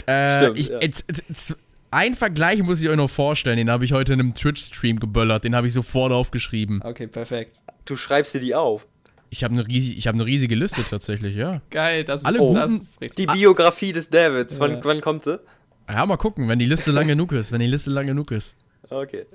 [0.06, 0.80] Äh, Stimmt, ich, ja.
[0.80, 1.56] jetzt, jetzt,
[1.90, 3.56] ein Vergleich muss ich euch noch vorstellen.
[3.56, 5.42] Den habe ich heute in einem Twitch-Stream geböllert.
[5.42, 6.82] Den habe ich sofort aufgeschrieben.
[6.84, 7.58] Okay, perfekt.
[7.84, 8.86] Du schreibst dir die auf.
[9.30, 11.60] Ich habe eine riesige, hab ne riesige Liste tatsächlich, ja.
[11.70, 14.84] Geil, das ist, Alle oh, guten, das Die Biografie des Davids, wann, ja.
[14.84, 15.40] wann kommt sie?
[15.88, 17.50] Ja, mal gucken, wenn die Liste lang genug ist.
[17.50, 18.56] Wenn die Liste lang genug ist.
[18.88, 19.26] Okay.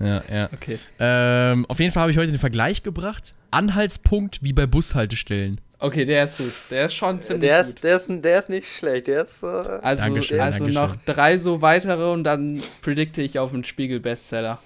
[0.00, 0.48] Ja, ja.
[0.52, 0.78] Okay.
[0.98, 3.34] Ähm, auf jeden Fall habe ich heute den Vergleich gebracht.
[3.50, 5.60] Anhaltspunkt wie bei Bushaltestellen.
[5.80, 6.52] Okay, der ist gut.
[6.70, 7.84] Der ist schon ziemlich der ist, gut.
[7.84, 9.06] Der ist, der ist nicht schlecht.
[9.06, 10.74] Der ist, äh also Dankeschön, also Dankeschön.
[10.74, 14.58] noch drei so weitere und dann predikte ich auf einen Spiegel-Bestseller.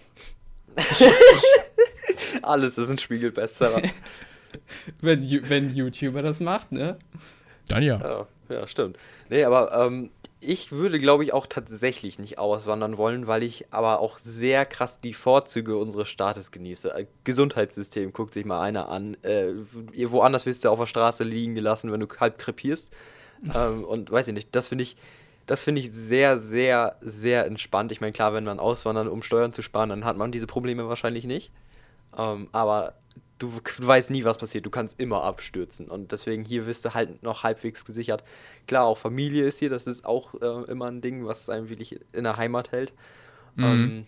[2.43, 3.83] Alles ist ein Spiegel-Bestseller.
[5.01, 6.97] wenn, wenn YouTuber das macht, ne?
[7.68, 7.99] Dann ja.
[8.01, 8.97] Ja, ja stimmt.
[9.28, 10.11] Nee, aber ähm,
[10.45, 14.99] ich würde, glaube ich, auch tatsächlich nicht auswandern wollen, weil ich aber auch sehr krass
[14.99, 16.93] die Vorzüge unseres Staates genieße.
[16.93, 19.16] Äh, Gesundheitssystem, guckt sich mal einer an.
[19.22, 19.53] Äh,
[20.07, 22.93] woanders wirst du auf der Straße liegen gelassen, wenn du halb krepierst.
[23.55, 24.97] ähm, und weiß ich nicht, das finde ich,
[25.47, 27.93] das finde ich sehr, sehr, sehr entspannt.
[27.93, 30.88] Ich meine, klar, wenn man auswandert, um Steuern zu sparen, dann hat man diese Probleme
[30.88, 31.53] wahrscheinlich nicht.
[32.18, 32.95] Ähm, aber
[33.43, 34.64] du, weißt nie, was passiert.
[34.64, 35.88] Du kannst immer abstürzen.
[35.88, 38.22] Und deswegen hier wirst du halt noch halbwegs gesichert.
[38.66, 42.01] Klar, auch Familie ist hier, das ist auch äh, immer ein Ding, was einem wirklich
[42.12, 42.95] in der Heimat hält.
[43.57, 43.64] Mhm.
[43.64, 44.07] Ähm,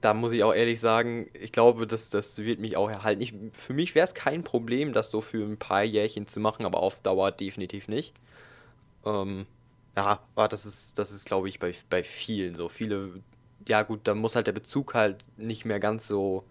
[0.00, 3.22] da muss ich auch ehrlich sagen, ich glaube, das, das wird mich auch erhalten.
[3.22, 6.64] Ich, für mich wäre es kein Problem, das so für ein paar Jährchen zu machen,
[6.64, 8.14] aber auf Dauer definitiv nicht.
[9.04, 9.46] Ähm,
[9.96, 12.68] ja, aber das ist, das ist, glaube ich, bei, bei vielen so.
[12.68, 13.22] Viele,
[13.66, 16.44] ja gut, da muss halt der Bezug halt nicht mehr ganz so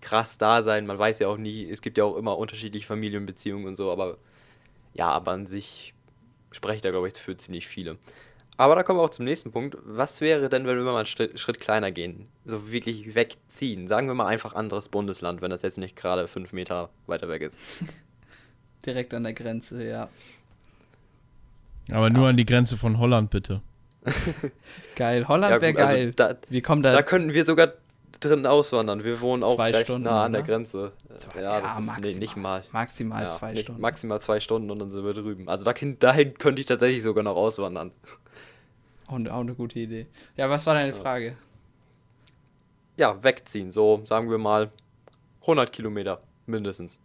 [0.00, 0.86] krass da sein.
[0.86, 4.18] Man weiß ja auch nie, es gibt ja auch immer unterschiedliche Familienbeziehungen und so, aber
[4.94, 5.94] ja, aber an sich
[6.52, 7.98] spreche ich da, glaube ich, für ziemlich viele.
[8.58, 9.76] Aber da kommen wir auch zum nächsten Punkt.
[9.84, 12.26] Was wäre denn, wenn wir mal einen Schritt, Schritt kleiner gehen?
[12.44, 13.86] So wirklich wegziehen.
[13.86, 17.42] Sagen wir mal einfach anderes Bundesland, wenn das jetzt nicht gerade fünf Meter weiter weg
[17.42, 17.58] ist.
[18.86, 20.08] Direkt an der Grenze, ja.
[21.90, 23.60] Aber nur an die Grenze von Holland, bitte.
[24.96, 26.12] geil, Holland wäre also geil.
[26.14, 27.74] Da, wir kommen da, da könnten wir sogar
[28.20, 29.04] drin auswandern.
[29.04, 30.46] Wir wohnen auch zwei recht Stunden, nah an der ne?
[30.48, 30.92] Grenze.
[31.16, 32.64] Zwei, ja, das ja, ist maximal, nee, nicht mal.
[32.72, 33.80] Maximal ja, zwei Stunden.
[33.80, 35.48] Maximal zwei Stunden und dann sind wir drüben.
[35.48, 37.92] Also dahin, dahin könnte ich tatsächlich sogar noch auswandern.
[39.08, 40.08] Auch, auch eine gute Idee.
[40.36, 41.36] Ja, was war deine Frage?
[42.96, 43.70] Ja, wegziehen.
[43.70, 44.72] So, sagen wir mal
[45.42, 47.00] 100 Kilometer mindestens.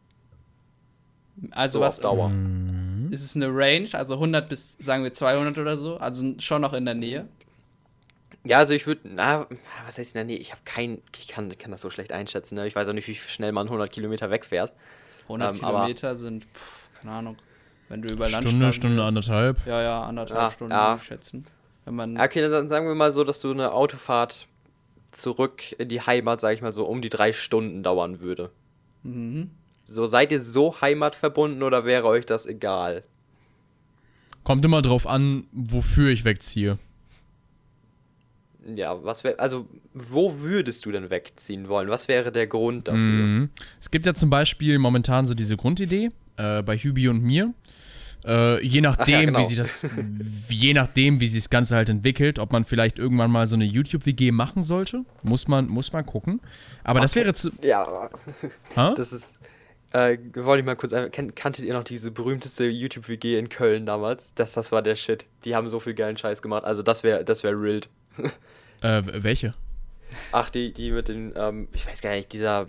[1.52, 1.98] Also so was?
[1.98, 2.32] Auf Dauer.
[3.12, 3.90] Ist es eine Range?
[3.94, 5.98] Also 100 bis, sagen wir 200 oder so?
[5.98, 7.28] Also schon noch in der Nähe?
[8.44, 9.46] Ja, also ich würde, na,
[9.86, 12.68] was heißt denn, nee, ich habe kein, ich kann, kann das so schlecht einschätzen, ne?
[12.68, 14.74] Ich weiß auch nicht, wie schnell man 100 Kilometer wegfährt.
[15.24, 17.38] 100 ähm, Kilometer sind, pff, keine Ahnung,
[17.90, 19.66] wenn du über Land Stunde, Stunde, anderthalb.
[19.68, 20.90] Ja, ja, anderthalb ja, Stunden, ja.
[20.90, 21.46] würde ich schätzen.
[21.86, 24.48] Wenn man okay, dann sagen wir mal so, dass du eine Autofahrt
[25.12, 28.50] zurück in die Heimat, sag ich mal so, um die drei Stunden dauern würde.
[29.04, 29.52] Mhm.
[29.84, 33.04] So, seid ihr so heimatverbunden oder wäre euch das egal?
[34.44, 36.80] Kommt immer drauf an, wofür ich wegziehe
[38.76, 41.90] ja, was wäre, also wo würdest du denn wegziehen wollen?
[41.90, 43.00] Was wäre der Grund dafür?
[43.00, 43.50] Mhm.
[43.80, 47.54] Es gibt ja zum Beispiel momentan so diese Grundidee äh, bei Hübi und mir.
[48.24, 49.40] Äh, je nachdem, ja, genau.
[49.40, 49.88] wie sich das,
[50.50, 53.66] je nachdem, wie sich das Ganze halt entwickelt, ob man vielleicht irgendwann mal so eine
[53.66, 56.40] YouTube-WG machen sollte, muss man, muss man gucken.
[56.84, 57.02] Aber okay.
[57.02, 57.52] das wäre zu.
[57.64, 58.10] Ja,
[58.76, 58.94] ha?
[58.96, 59.38] das ist.
[59.94, 64.34] Äh, wollte ich mal kurz kan kanntet ihr noch diese berühmteste YouTube-WG in Köln damals?
[64.36, 65.26] Das, das war der Shit.
[65.44, 66.64] Die haben so viel geilen Scheiß gemacht.
[66.64, 67.82] Also das wäre das wär real.
[68.82, 69.54] Äh, welche?
[70.32, 72.68] Ach, die, die mit den, ähm, ich weiß gar nicht, dieser.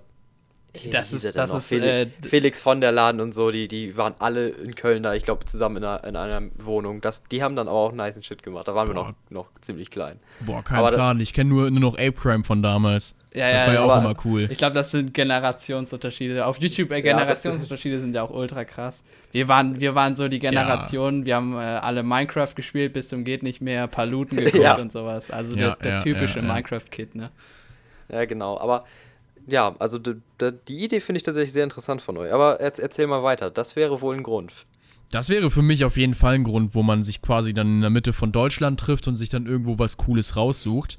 [0.91, 4.15] Das ist, das ist Felix, äh, Felix, von der Laden und so, die, die waren
[4.19, 7.03] alle in Köln da, ich glaube, zusammen in einer, in einer Wohnung.
[7.03, 8.69] Das, die haben dann aber auch nice Shit gemacht.
[8.69, 8.95] Da waren Boah.
[8.95, 10.19] wir noch, noch ziemlich klein.
[10.41, 11.21] Boah, kein aber Plan.
[11.21, 13.17] Ich kenne nur, nur noch Ape Crime von damals.
[13.35, 14.49] Ja, das ja, war ja auch immer cool.
[14.51, 16.47] Ich glaube, das sind Generationsunterschiede.
[16.47, 19.03] Auf YouTube äh, Generationsunterschiede ja, sind ja auch ultra krass.
[19.31, 21.27] Wir waren, wir waren so die Generation, ja.
[21.27, 25.31] wir haben äh, alle Minecraft gespielt bis zum geht nicht mehr, Paluten geguckt und sowas.
[25.31, 27.31] Also das, das typische Minecraft-Kit, ne?
[28.11, 28.59] Ja, genau.
[28.59, 28.85] Aber
[29.47, 32.33] ja, also die Idee finde ich tatsächlich sehr interessant von euch.
[32.33, 33.51] Aber erzähl mal weiter.
[33.51, 34.53] Das wäre wohl ein Grund.
[35.11, 37.81] Das wäre für mich auf jeden Fall ein Grund, wo man sich quasi dann in
[37.83, 40.99] der Mitte von Deutschland trifft und sich dann irgendwo was Cooles raussucht.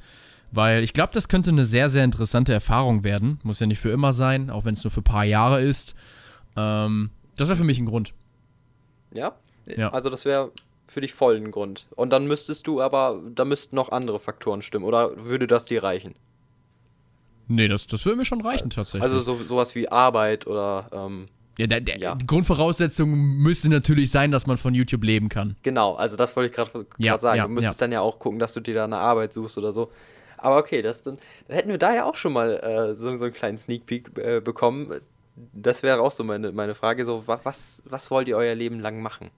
[0.52, 3.40] Weil ich glaube, das könnte eine sehr, sehr interessante Erfahrung werden.
[3.44, 5.96] Muss ja nicht für immer sein, auch wenn es nur für ein paar Jahre ist.
[6.56, 8.14] Ähm, das wäre für mich ein Grund.
[9.16, 9.36] Ja?
[9.66, 9.92] ja.
[9.92, 10.52] Also das wäre
[10.88, 11.88] für dich voll ein Grund.
[11.96, 14.86] Und dann müsstest du aber, da müssten noch andere Faktoren stimmen.
[14.86, 16.14] Oder würde das dir reichen?
[17.48, 19.04] Nee, das, das würde mir schon reichen tatsächlich.
[19.04, 20.90] Also so, sowas wie Arbeit oder.
[20.92, 21.28] Ähm,
[21.58, 22.16] ja, der, der, ja.
[22.16, 25.56] die Grundvoraussetzung müsste natürlich sein, dass man von YouTube leben kann.
[25.62, 27.38] Genau, also das wollte ich gerade ja, sagen.
[27.38, 29.72] Ja, du müsstest dann ja auch gucken, dass du dir da eine Arbeit suchst oder
[29.72, 29.92] so.
[30.38, 31.18] Aber okay, das, dann,
[31.48, 34.18] dann hätten wir da ja auch schon mal äh, so, so einen kleinen Sneak Peek
[34.18, 35.00] äh, bekommen.
[35.54, 39.02] Das wäre auch so meine, meine Frage: so, was, was wollt ihr euer Leben lang
[39.02, 39.30] machen?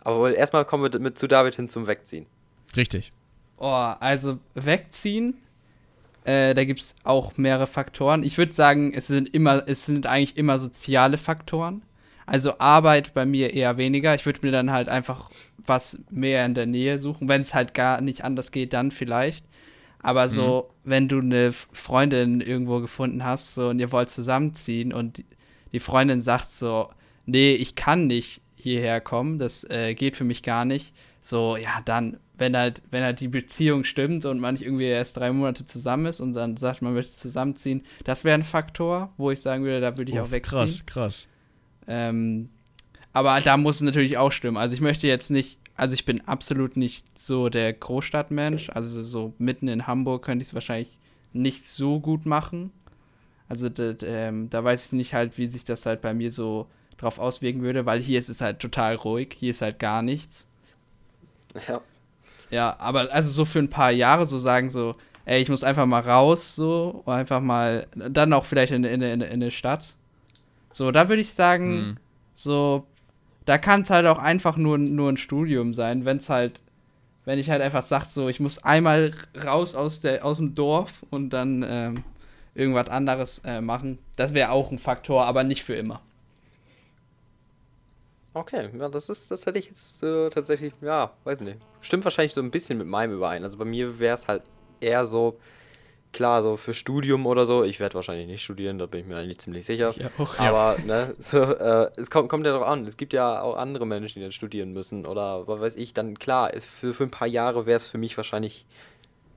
[0.00, 2.26] Aber erstmal kommen wir mit zu David hin zum Wegziehen.
[2.76, 3.12] Richtig.
[3.56, 5.36] Oh, also wegziehen
[6.24, 8.22] äh, da gibt es auch mehrere Faktoren.
[8.22, 11.82] Ich würde sagen, es sind immer, es sind eigentlich immer soziale Faktoren.
[12.26, 14.14] Also Arbeit bei mir eher weniger.
[14.14, 17.28] Ich würde mir dann halt einfach was mehr in der Nähe suchen.
[17.28, 19.44] Wenn es halt gar nicht anders geht, dann vielleicht.
[20.00, 20.90] Aber so, mhm.
[20.90, 25.24] wenn du eine Freundin irgendwo gefunden hast so, und ihr wollt zusammenziehen und
[25.72, 26.90] die Freundin sagt so,
[27.24, 30.94] nee, ich kann nicht hierher kommen, das äh, geht für mich gar nicht.
[31.20, 35.16] So, ja, dann wenn halt, wenn halt die Beziehung stimmt und man nicht irgendwie erst
[35.16, 39.30] drei Monate zusammen ist und dann sagt, man möchte zusammenziehen, das wäre ein Faktor, wo
[39.30, 40.58] ich sagen würde, da würde ich oh, auch wegziehen.
[40.58, 41.28] Krass, krass.
[41.86, 42.48] Ähm,
[43.12, 44.56] aber da muss es natürlich auch stimmen.
[44.56, 48.70] Also ich möchte jetzt nicht, also ich bin absolut nicht so der Großstadtmensch.
[48.70, 50.98] Also so mitten in Hamburg könnte ich es wahrscheinlich
[51.32, 52.72] nicht so gut machen.
[53.48, 53.70] Also
[54.02, 56.66] ähm, da weiß ich nicht halt, wie sich das halt bei mir so
[56.96, 60.48] drauf auswirken würde, weil hier ist es halt total ruhig, hier ist halt gar nichts.
[61.68, 61.80] Ja.
[62.52, 64.94] Ja, aber also so für ein paar Jahre so sagen so,
[65.24, 69.22] ey, ich muss einfach mal raus, so, einfach mal, dann auch vielleicht in, in, in,
[69.22, 69.94] in eine Stadt.
[70.70, 71.96] So, da würde ich sagen, hm.
[72.34, 72.86] so,
[73.46, 76.60] da kann es halt auch einfach nur, nur ein Studium sein, wenn es halt,
[77.24, 81.06] wenn ich halt einfach sage, so, ich muss einmal raus aus, der, aus dem Dorf
[81.08, 82.04] und dann ähm,
[82.54, 83.98] irgendwas anderes äh, machen.
[84.16, 86.02] Das wäre auch ein Faktor, aber nicht für immer.
[88.34, 91.58] Okay, ja, das ist, das hätte ich jetzt äh, tatsächlich, ja, weiß nicht.
[91.80, 93.44] Stimmt wahrscheinlich so ein bisschen mit meinem überein.
[93.44, 94.42] Also bei mir wäre es halt
[94.80, 95.38] eher so,
[96.12, 97.64] klar, so für Studium oder so.
[97.64, 99.94] Ich werde wahrscheinlich nicht studieren, da bin ich mir eigentlich ziemlich sicher.
[99.96, 100.84] Ja, auch, Aber, ja.
[100.84, 102.86] ne, so, äh, es kommt, kommt ja darauf an.
[102.86, 105.94] Es gibt ja auch andere Menschen, die dann studieren müssen oder was weiß ich.
[105.94, 108.66] Dann, klar, ist für, für ein paar Jahre wäre es für mich wahrscheinlich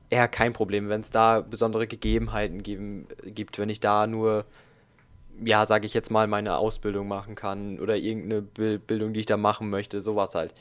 [0.10, 4.46] eher kein Problem, wenn es da besondere Gegebenheiten geben, gibt, wenn ich da nur
[5.44, 9.38] ja, sage ich jetzt mal, meine Ausbildung machen kann oder irgendeine Bildung, die ich da
[9.38, 10.54] machen möchte, sowas halt.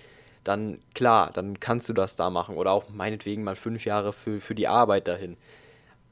[0.43, 4.41] Dann klar, dann kannst du das da machen oder auch meinetwegen mal fünf Jahre für,
[4.41, 5.37] für die Arbeit dahin.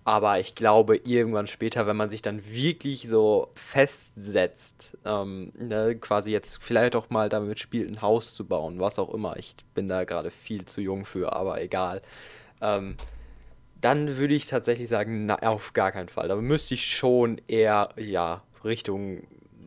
[0.05, 6.33] Aber ich glaube, irgendwann später, wenn man sich dann wirklich so festsetzt, ähm, ne, quasi
[6.33, 9.37] jetzt vielleicht auch mal damit spielt, ein Haus zu bauen, was auch immer.
[9.37, 12.03] Ich bin da gerade viel zu jung für, aber egal.
[12.61, 12.97] Ähm,
[13.81, 16.29] dann würde ich tatsächlich sagen, na, auf gar keinen Fall.
[16.29, 19.23] Da müsste ich schon eher, ja, Richtung,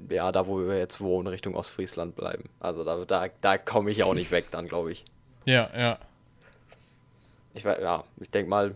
[0.10, 2.50] ja, da wo wir jetzt wohnen, Richtung Ostfriesland bleiben.
[2.60, 5.06] Also da, da, da komme ich auch nicht weg dann, glaube ich.
[5.46, 6.00] Ja, ja.
[7.54, 8.76] Ich ja, ich denke mal,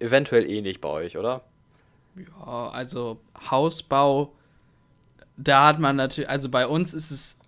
[0.00, 1.42] eventuell eh nicht bei euch, oder?
[2.16, 3.20] Ja, also
[3.50, 4.32] Hausbau,
[5.36, 7.38] da hat man natürlich, also bei uns ist es,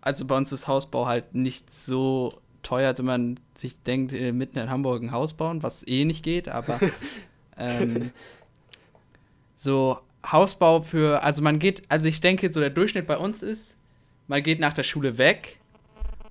[0.00, 2.32] also bei uns ist Hausbau halt nicht so
[2.62, 6.04] teuer, als wenn man sich denkt, äh, mitten in Hamburg ein Haus bauen, was eh
[6.04, 6.78] nicht geht, aber
[7.56, 8.12] ähm,
[9.56, 9.98] so
[10.30, 13.76] Hausbau für, also man geht, also ich denke, so der Durchschnitt bei uns ist,
[14.28, 15.58] man geht nach der Schule weg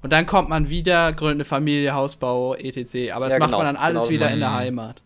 [0.01, 3.11] und dann kommt man wieder, gründet eine Familie, Hausbau, etc.
[3.13, 5.03] Aber das ja, macht genau, man dann alles genau, wieder in der Heimat.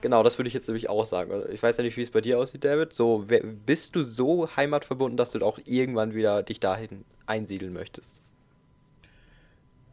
[0.00, 1.32] Genau, das würde ich jetzt nämlich auch sagen.
[1.52, 2.92] Ich weiß ja nicht, wie es bei dir aussieht, David.
[2.92, 3.24] So,
[3.66, 8.22] bist du so heimatverbunden, dass du auch irgendwann wieder dich dahin einsiedeln möchtest?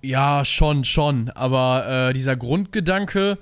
[0.02, 1.32] Ja, schon, schon.
[1.32, 3.40] Aber äh, dieser Grundgedanke,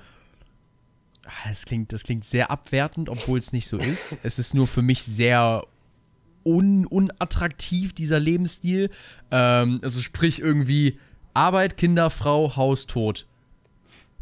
[1.45, 4.17] das klingt, das klingt sehr abwertend, obwohl es nicht so ist.
[4.23, 5.65] Es ist nur für mich sehr
[6.45, 8.89] un unattraktiv, dieser Lebensstil.
[9.31, 10.99] Ähm, also sprich irgendwie
[11.33, 13.25] Arbeit, Kinder, Frau, Haus, Tod.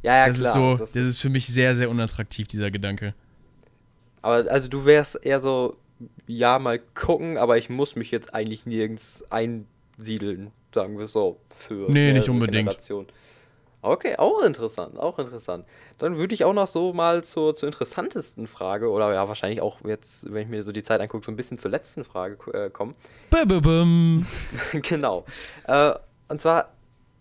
[0.03, 0.49] Ja, ja, das klar.
[0.49, 3.13] Ist so, das, das ist für mich sehr, sehr unattraktiv, dieser Gedanke.
[4.21, 5.77] Aber also du wärst eher so,
[6.27, 11.91] ja, mal gucken, aber ich muss mich jetzt eigentlich nirgends einsiedeln, sagen wir so, für
[11.91, 12.69] nee, nicht unbedingt.
[12.69, 13.07] Generation.
[13.83, 15.65] Okay, auch interessant, auch interessant.
[15.97, 19.77] Dann würde ich auch noch so mal zur, zur interessantesten Frage, oder ja, wahrscheinlich auch
[19.83, 22.69] jetzt, wenn ich mir so die Zeit angucke, so ein bisschen zur letzten Frage äh,
[22.69, 22.93] kommen.
[23.31, 24.27] Bum.
[24.83, 25.25] genau.
[25.65, 25.93] Äh,
[26.27, 26.69] und zwar,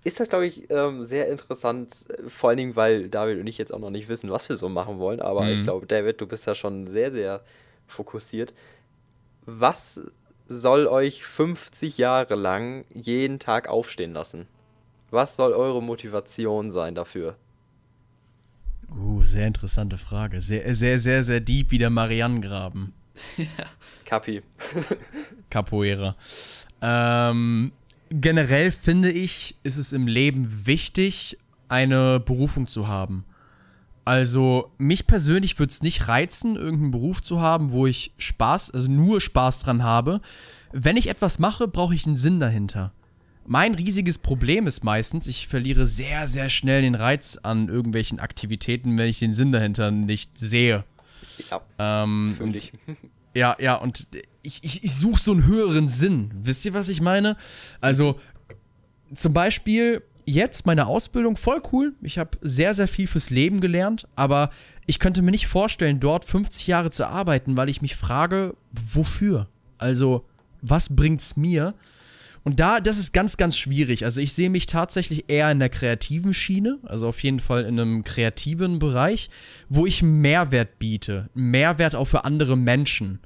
[0.04, 3.72] ist das, glaube ich, ähm, sehr interessant, vor allen Dingen, weil David und ich jetzt
[3.72, 5.20] auch noch nicht wissen, was wir so machen wollen.
[5.20, 5.52] Aber mhm.
[5.52, 7.42] ich glaube, David, du bist ja schon sehr, sehr
[7.86, 8.52] fokussiert.
[9.46, 10.00] Was
[10.46, 14.46] soll euch 50 Jahre lang jeden Tag aufstehen lassen?
[15.10, 17.36] Was soll eure Motivation sein dafür?
[18.90, 20.40] Uh, sehr interessante Frage.
[20.40, 22.92] Sehr, sehr, sehr, sehr deep wie der Marianengraben.
[23.36, 23.46] ja.
[24.04, 24.42] Kapi.
[25.50, 26.16] Capoeira.
[26.80, 27.72] Ähm,
[28.10, 31.38] generell finde ich, ist es im Leben wichtig,
[31.68, 33.24] eine Berufung zu haben.
[34.04, 38.90] Also, mich persönlich würde es nicht reizen, irgendeinen Beruf zu haben, wo ich Spaß, also
[38.90, 40.20] nur Spaß dran habe.
[40.72, 42.92] Wenn ich etwas mache, brauche ich einen Sinn dahinter.
[43.52, 48.96] Mein riesiges Problem ist meistens, ich verliere sehr, sehr schnell den Reiz an irgendwelchen Aktivitäten,
[48.96, 50.84] wenn ich den Sinn dahinter nicht sehe.
[51.50, 51.60] Ja.
[51.76, 52.70] Ähm, und,
[53.34, 54.06] ja, ja, und
[54.42, 56.30] ich, ich, ich suche so einen höheren Sinn.
[56.32, 57.36] Wisst ihr, was ich meine?
[57.80, 58.20] Also,
[59.12, 61.92] zum Beispiel jetzt meine Ausbildung voll cool.
[62.02, 64.50] Ich habe sehr, sehr viel fürs Leben gelernt, aber
[64.86, 69.48] ich könnte mir nicht vorstellen, dort 50 Jahre zu arbeiten, weil ich mich frage, wofür?
[69.76, 70.24] Also,
[70.62, 71.74] was bringt's mir?
[72.42, 74.04] Und da, das ist ganz, ganz schwierig.
[74.04, 77.78] Also ich sehe mich tatsächlich eher in der kreativen Schiene, also auf jeden Fall in
[77.78, 79.28] einem kreativen Bereich,
[79.68, 81.28] wo ich Mehrwert biete.
[81.34, 83.20] Mehrwert auch für andere Menschen.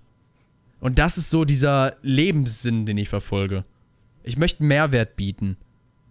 [0.81, 3.63] Und das ist so dieser Lebenssinn, den ich verfolge.
[4.25, 5.57] Ich möchte Mehrwert bieten.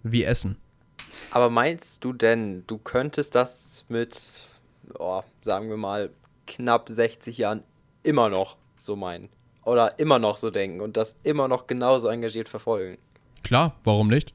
[0.03, 0.57] Wie Essen.
[1.31, 4.41] Aber meinst du denn, du könntest das mit,
[4.99, 6.09] oh, sagen wir mal,
[6.45, 7.63] knapp 60 Jahren
[8.03, 9.29] immer noch so meinen?
[9.65, 12.97] Oder immer noch so denken und das immer noch genauso engagiert verfolgen?
[13.43, 14.33] Klar, warum nicht?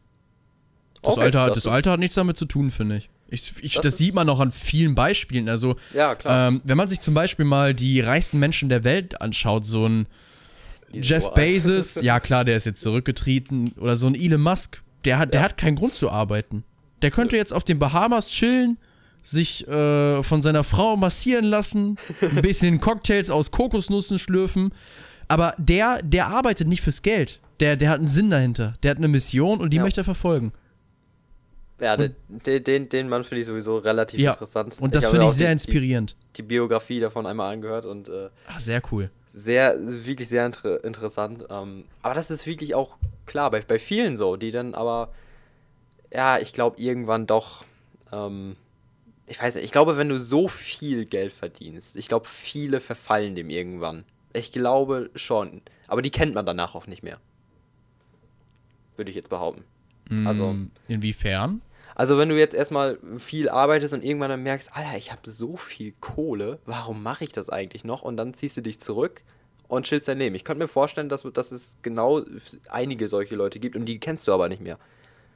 [1.03, 3.11] Das, okay, Alter, das, das Alter hat nichts damit zu tun, finde ich.
[3.31, 5.49] Ich, ich, das, das sieht man auch an vielen Beispielen.
[5.49, 9.66] Also, ja, ähm, wenn man sich zum Beispiel mal die reichsten Menschen der Welt anschaut,
[9.66, 10.07] so ein
[10.93, 15.35] Jeff Bezos, ja klar, der ist jetzt zurückgetreten, oder so ein Elon Musk, der hat,
[15.35, 16.64] der hat keinen Grund zu arbeiten.
[17.03, 18.79] Der könnte jetzt auf den Bahamas chillen,
[19.20, 24.72] sich äh, von seiner Frau massieren lassen, ein bisschen Cocktails aus Kokosnüssen schlürfen.
[25.29, 27.41] Aber der, der arbeitet nicht fürs Geld.
[27.61, 28.74] Der, der hat einen Sinn dahinter.
[28.83, 29.83] Der hat eine Mission und die ja.
[29.83, 30.53] möchte er verfolgen.
[31.81, 34.76] Ja, den, den, den Mann finde ich sowieso relativ ja, interessant.
[34.81, 36.16] Und das finde ich sehr die, inspirierend.
[36.37, 38.09] Die, die, Biografie davon einmal angehört und.
[38.09, 39.11] Äh, Ach, sehr cool.
[39.33, 41.45] Sehr, wirklich sehr inter interessant.
[41.51, 45.12] Ähm, aber das ist wirklich auch klar, bei, bei vielen so, die dann aber
[46.12, 47.64] ja, ich glaube, irgendwann doch.
[48.12, 48.57] Ähm,
[49.26, 53.35] ich weiß nicht, ich glaube, wenn du so viel Geld verdienst, ich glaube, viele verfallen
[53.35, 54.05] dem irgendwann.
[54.33, 55.62] Ich glaube schon.
[55.87, 57.18] Aber die kennt man danach auch nicht mehr.
[58.97, 59.64] Würde ich jetzt behaupten.
[60.11, 60.57] Mm, also.
[60.89, 61.62] Inwiefern?
[61.95, 65.57] Also, wenn du jetzt erstmal viel arbeitest und irgendwann dann merkst, Alter, ich habe so
[65.57, 68.03] viel Kohle, warum mache ich das eigentlich noch?
[68.03, 69.22] Und dann ziehst du dich zurück
[69.68, 70.35] und chillst dein Leben.
[70.35, 72.22] Ich könnte mir vorstellen, dass, dass es genau
[72.68, 74.79] einige solche Leute gibt und die kennst du aber nicht mehr.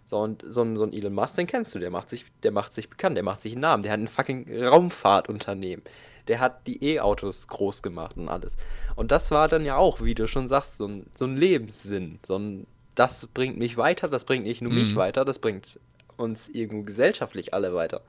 [0.04, 2.50] So, und so ein, so ein Elon Musk, den kennst du, der macht, sich, der
[2.50, 5.84] macht sich bekannt, der macht sich einen Namen, der hat ein fucking Raumfahrtunternehmen.
[6.28, 8.56] Der hat die E-Autos groß gemacht und alles.
[8.96, 12.18] Und das war dann ja auch, wie du schon sagst, so ein, so ein Lebenssinn.
[12.22, 14.78] So ein, das bringt mich weiter, das bringt nicht nur mhm.
[14.78, 15.80] mich weiter, das bringt
[16.16, 18.02] uns irgendwo gesellschaftlich alle weiter.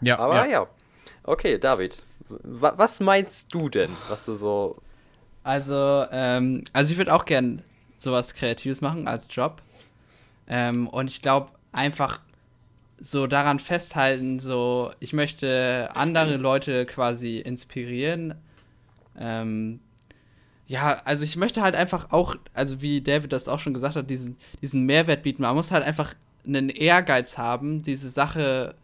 [0.00, 0.18] Ja.
[0.18, 0.46] Aber ja.
[0.46, 0.66] ja.
[1.24, 4.76] Okay, David, was meinst du denn, was du so.
[5.42, 7.62] Also, ähm, also ich würde auch gern
[7.98, 9.62] sowas Kreatives machen als Job.
[10.46, 12.20] Ähm, und ich glaube, einfach
[13.00, 18.34] so daran festhalten, so, ich möchte andere Leute quasi inspirieren.
[19.18, 19.80] Ähm,
[20.66, 24.08] ja, also ich möchte halt einfach auch, also wie David das auch schon gesagt hat,
[24.08, 25.42] diesen, diesen Mehrwert bieten.
[25.42, 26.14] Man muss halt einfach
[26.46, 28.74] einen Ehrgeiz haben, diese Sache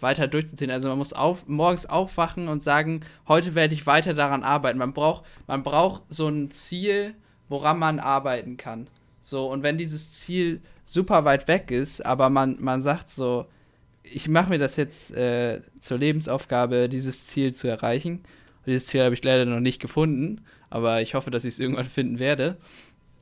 [0.00, 0.70] weiter durchzuziehen.
[0.70, 4.78] Also man muss auf, morgens aufwachen und sagen, heute werde ich weiter daran arbeiten.
[4.78, 7.14] Man braucht, man braucht so ein Ziel,
[7.48, 8.88] woran man arbeiten kann.
[9.20, 13.46] So, und wenn dieses Ziel super weit weg ist, aber man, man sagt so,
[14.12, 18.18] ich mache mir das jetzt äh, zur Lebensaufgabe, dieses Ziel zu erreichen.
[18.18, 21.60] Und dieses Ziel habe ich leider noch nicht gefunden, aber ich hoffe, dass ich es
[21.60, 22.56] irgendwann finden werde.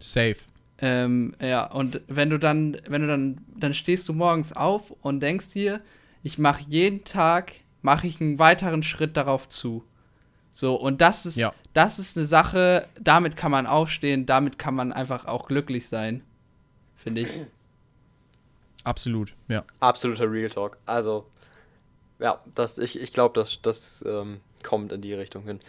[0.01, 0.37] Safe.
[0.79, 5.21] Ähm, ja, und wenn du dann, wenn du dann, dann stehst du morgens auf und
[5.21, 5.81] denkst dir,
[6.23, 9.85] ich mache jeden Tag, mache ich einen weiteren Schritt darauf zu.
[10.53, 11.53] So, und das ist, ja.
[11.73, 16.23] das ist eine Sache, damit kann man aufstehen, damit kann man einfach auch glücklich sein
[17.05, 17.29] finde ich.
[18.85, 19.65] Absolut, ja.
[19.81, 20.79] Absoluter Real Talk.
[20.87, 21.27] Also,
[22.19, 25.61] ja, das, ich, ich glaube, das, das ähm, kommt in die Richtung hin.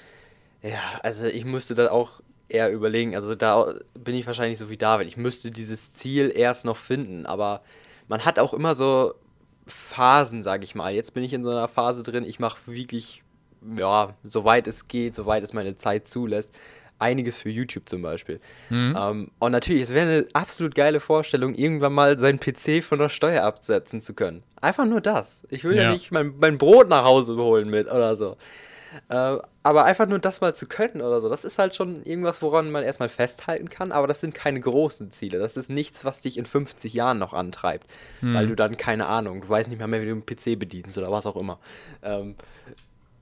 [0.61, 3.15] Ja, also ich müsste da auch eher überlegen.
[3.15, 5.07] Also da bin ich wahrscheinlich so wie David.
[5.07, 7.25] Ich müsste dieses Ziel erst noch finden.
[7.25, 7.61] Aber
[8.07, 9.13] man hat auch immer so
[9.67, 10.93] Phasen, sage ich mal.
[10.93, 12.23] Jetzt bin ich in so einer Phase drin.
[12.23, 13.23] Ich mache wirklich,
[13.77, 16.53] ja, soweit es geht, soweit es meine Zeit zulässt,
[16.99, 18.39] einiges für YouTube zum Beispiel.
[18.69, 18.95] Mhm.
[18.97, 23.09] Ähm, und natürlich, es wäre eine absolut geile Vorstellung, irgendwann mal seinen PC von der
[23.09, 24.43] Steuer absetzen zu können.
[24.61, 25.43] Einfach nur das.
[25.49, 28.37] Ich will ja, ja nicht mein, mein Brot nach Hause holen mit oder so.
[29.09, 32.41] Äh, aber einfach nur das mal zu können oder so, das ist halt schon irgendwas,
[32.41, 35.39] woran man erstmal festhalten kann, aber das sind keine großen Ziele.
[35.39, 37.91] Das ist nichts, was dich in 50 Jahren noch antreibt,
[38.21, 38.33] hm.
[38.33, 40.97] weil du dann, keine Ahnung, du weißt nicht mehr, mehr wie du einen PC bedienst
[40.97, 41.59] oder was auch immer.
[42.03, 42.35] Ähm,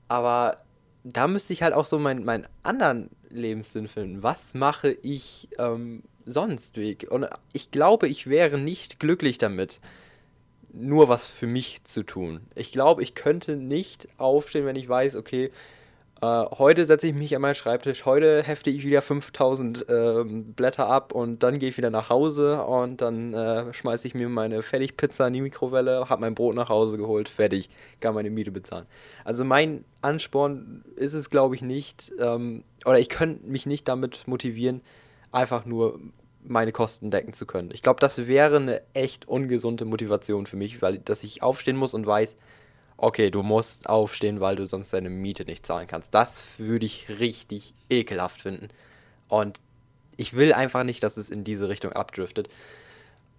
[0.06, 0.56] aber
[1.02, 4.22] da müsste ich halt auch so meinen mein anderen Lebenssinn finden.
[4.22, 6.78] Was mache ich ähm, sonst?
[7.08, 9.80] Und ich glaube, ich wäre nicht glücklich damit,
[10.72, 12.40] nur was für mich zu tun.
[12.54, 15.50] Ich glaube, ich könnte nicht aufstehen, wenn ich weiß, okay,
[16.24, 21.12] heute setze ich mich an meinen Schreibtisch, heute hefte ich wieder 5000 äh, Blätter ab
[21.12, 25.26] und dann gehe ich wieder nach Hause und dann äh, schmeiße ich mir meine Fertigpizza
[25.26, 27.68] in die Mikrowelle, habe mein Brot nach Hause geholt, fertig,
[28.00, 28.86] kann meine Miete bezahlen.
[29.24, 34.28] Also mein Ansporn ist es, glaube ich, nicht, ähm, oder ich könnte mich nicht damit
[34.28, 34.82] motivieren,
[35.32, 35.98] einfach nur
[36.44, 37.70] meine Kosten decken zu können.
[37.72, 41.94] Ich glaube, das wäre eine echt ungesunde Motivation für mich, weil dass ich aufstehen muss
[41.94, 42.36] und weiß,
[42.96, 46.14] okay, du musst aufstehen, weil du sonst deine Miete nicht zahlen kannst.
[46.14, 48.68] Das würde ich richtig ekelhaft finden.
[49.28, 49.60] Und
[50.16, 52.48] ich will einfach nicht, dass es in diese Richtung abdriftet.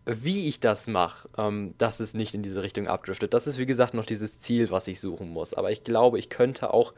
[0.06, 3.66] Wie ich das mache, ähm, dass es nicht in diese Richtung abdriftet, das ist wie
[3.66, 5.54] gesagt noch dieses Ziel, was ich suchen muss.
[5.54, 6.94] Aber ich glaube, ich könnte auch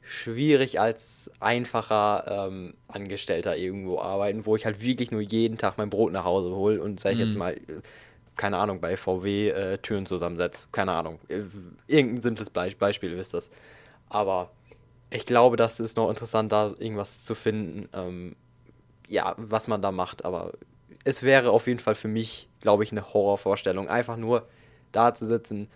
[0.00, 5.90] schwierig als einfacher ähm, Angestellter irgendwo arbeiten, wo ich halt wirklich nur jeden Tag mein
[5.90, 7.24] Brot nach Hause hole und sag ich mhm.
[7.24, 7.56] jetzt mal,
[8.36, 10.72] keine Ahnung, bei VW äh, Türen zusammensetzt.
[10.72, 11.18] Keine Ahnung.
[11.28, 11.42] Äh,
[11.86, 13.50] irgendein simples Be Beispiel ist das.
[14.08, 14.50] Aber
[15.10, 18.36] ich glaube, das ist noch interessant, da irgendwas zu finden, ähm,
[19.08, 20.24] ja, was man da macht.
[20.24, 20.52] Aber
[21.04, 23.88] es wäre auf jeden Fall für mich, glaube ich, eine Horrorvorstellung.
[23.88, 24.48] Einfach nur
[24.92, 25.68] da zu sitzen,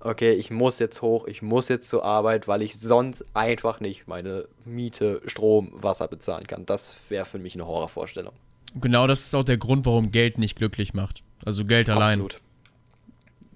[0.00, 4.08] okay, ich muss jetzt hoch, ich muss jetzt zur Arbeit, weil ich sonst einfach nicht
[4.08, 6.66] meine Miete, Strom, Wasser bezahlen kann.
[6.66, 8.34] Das wäre für mich eine Horrorvorstellung.
[8.74, 11.22] Genau das ist auch der Grund, warum Geld nicht glücklich macht.
[11.44, 12.20] Also Geld allein.
[12.20, 12.40] Absolut.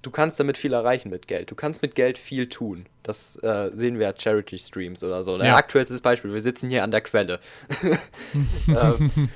[0.03, 1.51] Du kannst damit viel erreichen mit Geld.
[1.51, 2.87] Du kannst mit Geld viel tun.
[3.03, 5.35] Das äh, sehen wir ja Charity Streams oder so.
[5.35, 5.57] Ein ja.
[5.57, 7.41] aktuellstes Beispiel, wir sitzen hier an der Quelle.
[8.69, 9.31] ähm,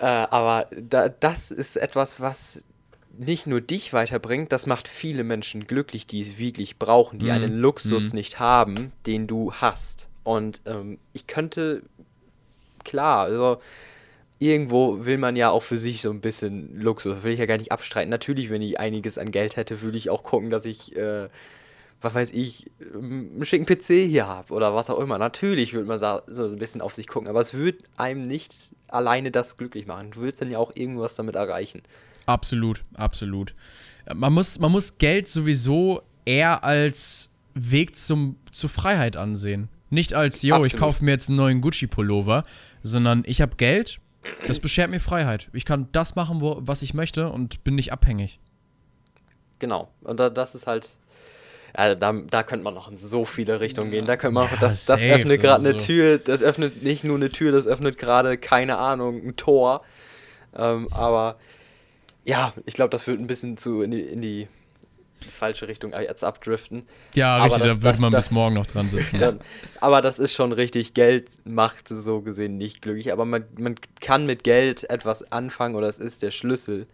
[0.00, 2.66] äh, aber da, das ist etwas, was
[3.16, 7.30] nicht nur dich weiterbringt, das macht viele Menschen glücklich, die es wirklich brauchen, die mm.
[7.30, 8.16] einen Luxus mm.
[8.16, 10.08] nicht haben, den du hast.
[10.24, 11.82] Und ähm, ich könnte,
[12.82, 13.60] klar, also
[14.40, 17.16] irgendwo will man ja auch für sich so ein bisschen Luxus.
[17.16, 18.10] Das will ich ja gar nicht abstreiten.
[18.10, 21.28] Natürlich, wenn ich einiges an Geld hätte, würde ich auch gucken, dass ich, äh,
[22.00, 25.18] was weiß ich, einen schicken PC hier habe oder was auch immer.
[25.18, 28.74] Natürlich würde man da so ein bisschen auf sich gucken, aber es würde einem nicht
[28.88, 30.12] alleine das glücklich machen.
[30.12, 31.82] Du willst dann ja auch irgendwas damit erreichen.
[32.24, 33.54] Absolut, absolut.
[34.12, 39.68] Man muss, man muss Geld sowieso eher als Weg zum, zur Freiheit ansehen.
[39.90, 42.44] Nicht als, yo, ich kaufe mir jetzt einen neuen Gucci-Pullover,
[42.82, 44.00] sondern ich habe Geld,
[44.46, 45.48] das beschert mir Freiheit.
[45.52, 48.40] Ich kann das machen, wo, was ich möchte und bin nicht abhängig.
[49.58, 49.88] Genau.
[50.02, 50.90] Und da, das ist halt.
[51.76, 54.04] Ja, da, da könnte man noch in so viele Richtungen gehen.
[54.04, 57.14] Da könnte man ja, auch, das, das öffnet gerade eine Tür, das öffnet nicht nur
[57.16, 59.84] eine Tür, das öffnet gerade, keine Ahnung, ein Tor.
[60.56, 61.36] Ähm, aber
[62.24, 64.48] ja, ich glaube, das wird ein bisschen zu in die, in die
[65.28, 66.86] falsche Richtung jetzt abdriften.
[67.14, 69.18] Ja, aber richtig, das, da wird man das, bis morgen noch dran sitzen.
[69.18, 69.40] Dann,
[69.80, 74.26] aber das ist schon richtig, Geld macht so gesehen nicht glücklich, aber man, man kann
[74.26, 76.86] mit Geld etwas anfangen oder es ist der Schlüssel.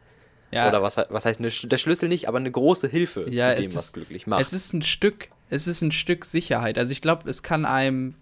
[0.50, 0.68] Ja.
[0.68, 3.68] Oder was, was heißt eine, der Schlüssel nicht, aber eine große Hilfe ja, zu dem,
[3.68, 4.40] ist, was glücklich macht.
[4.40, 6.78] Es ist ein Stück, es ist ein Stück Sicherheit.
[6.78, 8.14] Also ich glaube, es kann einem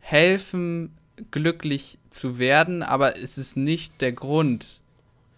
[0.00, 0.96] helfen,
[1.30, 4.80] glücklich zu werden, aber es ist nicht der Grund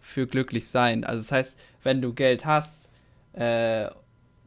[0.01, 1.05] für glücklich sein.
[1.05, 2.88] Also das heißt, wenn du Geld hast,
[3.39, 3.91] äh,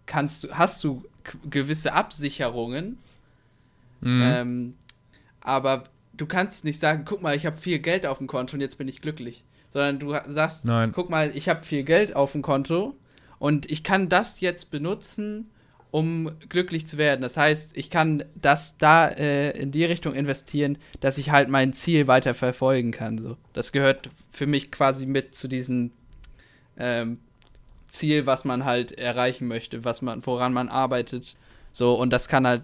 [0.05, 1.03] kannst du, hast du
[1.49, 2.97] gewisse Absicherungen,
[4.01, 4.21] mhm.
[4.23, 4.73] ähm,
[5.41, 5.83] aber
[6.13, 8.77] du kannst nicht sagen, guck mal, ich habe viel Geld auf dem Konto und jetzt
[8.77, 9.43] bin ich glücklich.
[9.69, 10.91] Sondern du sagst, Nein.
[10.93, 12.93] guck mal, ich habe viel Geld auf dem Konto
[13.39, 15.49] und ich kann das jetzt benutzen,
[15.91, 17.21] um glücklich zu werden.
[17.21, 21.71] Das heißt, ich kann das da äh, in die Richtung investieren, dass ich halt mein
[21.71, 23.17] Ziel weiter verfolgen kann.
[23.17, 23.37] So.
[23.53, 25.91] Das gehört für mich quasi mit zu diesem
[26.77, 27.19] ähm,
[27.91, 31.35] Ziel, was man halt erreichen möchte, was man, woran man arbeitet.
[31.73, 32.63] So, und das kann halt,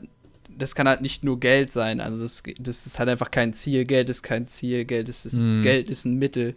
[0.50, 2.00] das kann halt nicht nur Geld sein.
[2.00, 3.86] Also das, das ist halt einfach kein Ziel.
[3.86, 5.62] Geld ist kein Ziel, Geld ist, mm.
[5.62, 6.56] Geld ist ein Mittel.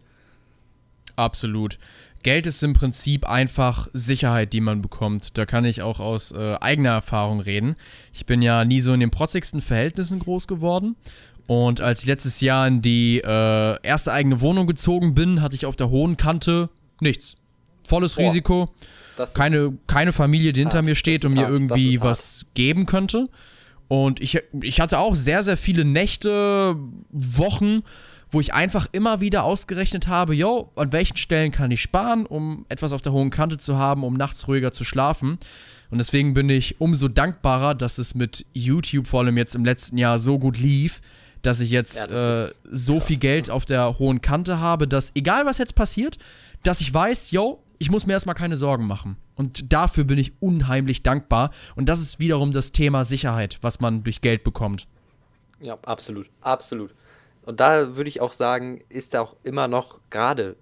[1.16, 1.78] Absolut.
[2.22, 5.36] Geld ist im Prinzip einfach Sicherheit, die man bekommt.
[5.36, 7.74] Da kann ich auch aus äh, eigener Erfahrung reden.
[8.12, 10.96] Ich bin ja nie so in den protzigsten Verhältnissen groß geworden.
[11.46, 15.66] Und als ich letztes Jahr in die äh, erste eigene Wohnung gezogen bin, hatte ich
[15.66, 17.36] auf der hohen Kante nichts.
[17.84, 18.68] Volles Boah, Risiko.
[19.34, 23.28] Keine, keine Familie, die hinter mir steht und mir irgendwie was geben könnte.
[23.88, 26.76] Und ich, ich hatte auch sehr, sehr viele Nächte,
[27.10, 27.80] Wochen,
[28.30, 32.64] wo ich einfach immer wieder ausgerechnet habe, yo, an welchen Stellen kann ich sparen, um
[32.68, 35.38] etwas auf der hohen Kante zu haben, um nachts ruhiger zu schlafen.
[35.90, 39.98] Und deswegen bin ich umso dankbarer, dass es mit YouTube vor allem jetzt im letzten
[39.98, 41.00] Jahr so gut lief,
[41.42, 43.54] dass ich jetzt ja, äh, so krass, viel Geld ja.
[43.54, 46.18] auf der hohen Kante habe, dass egal was jetzt passiert,
[46.62, 49.16] dass ich weiß, yo, ich muss mir erstmal keine Sorgen machen.
[49.36, 51.50] Und dafür bin ich unheimlich dankbar.
[51.76, 54.86] Und das ist wiederum das Thema Sicherheit, was man durch Geld bekommt.
[55.60, 56.94] Ja, absolut, absolut.
[57.42, 60.56] Und da würde ich auch sagen, ist auch immer noch gerade,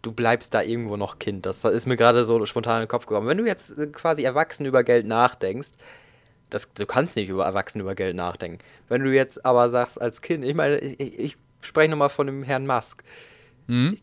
[0.00, 1.44] du bleibst da irgendwo noch Kind.
[1.44, 3.28] Das ist mir gerade so spontan in den Kopf gekommen.
[3.28, 5.72] Wenn du jetzt äh, quasi erwachsen über Geld nachdenkst,
[6.48, 8.64] das, du kannst nicht über Erwachsene über Geld nachdenken.
[8.88, 12.42] Wenn du jetzt aber sagst als Kind, ich meine, ich, ich spreche nochmal von dem
[12.42, 13.04] Herrn Musk.
[13.66, 13.98] Mhm.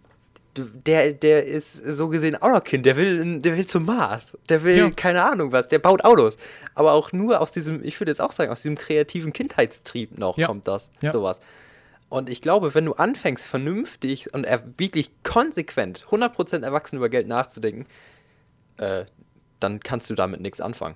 [0.58, 4.64] Der, der ist so gesehen auch noch Kind, der will, der will zum Mars, der
[4.64, 4.89] will ja.
[4.89, 6.38] keine Ahnung was, der baut Autos.
[6.76, 10.38] Aber auch nur aus diesem, ich würde jetzt auch sagen, aus diesem kreativen Kindheitstrieb noch
[10.38, 10.47] ja.
[10.47, 11.10] kommt das, ja.
[11.10, 11.39] sowas.
[12.10, 14.45] Und ich glaube, wenn du anfängst, vernünftig und
[14.78, 17.86] wirklich konsequent 100% erwachsen über Geld nachzudenken,
[18.76, 19.06] äh,
[19.62, 20.95] dann kannst du damit nichts anfangen.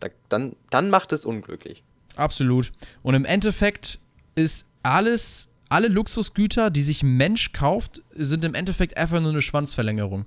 [0.00, 1.84] Da, dann, dann macht es unglücklich.
[2.16, 2.72] Absolut.
[3.04, 4.00] Und im Endeffekt
[4.34, 9.42] ist alles, alle Luxusgüter, die sich ein Mensch kauft, sind im Endeffekt einfach nur eine
[9.42, 10.24] Schwanzverlängerung.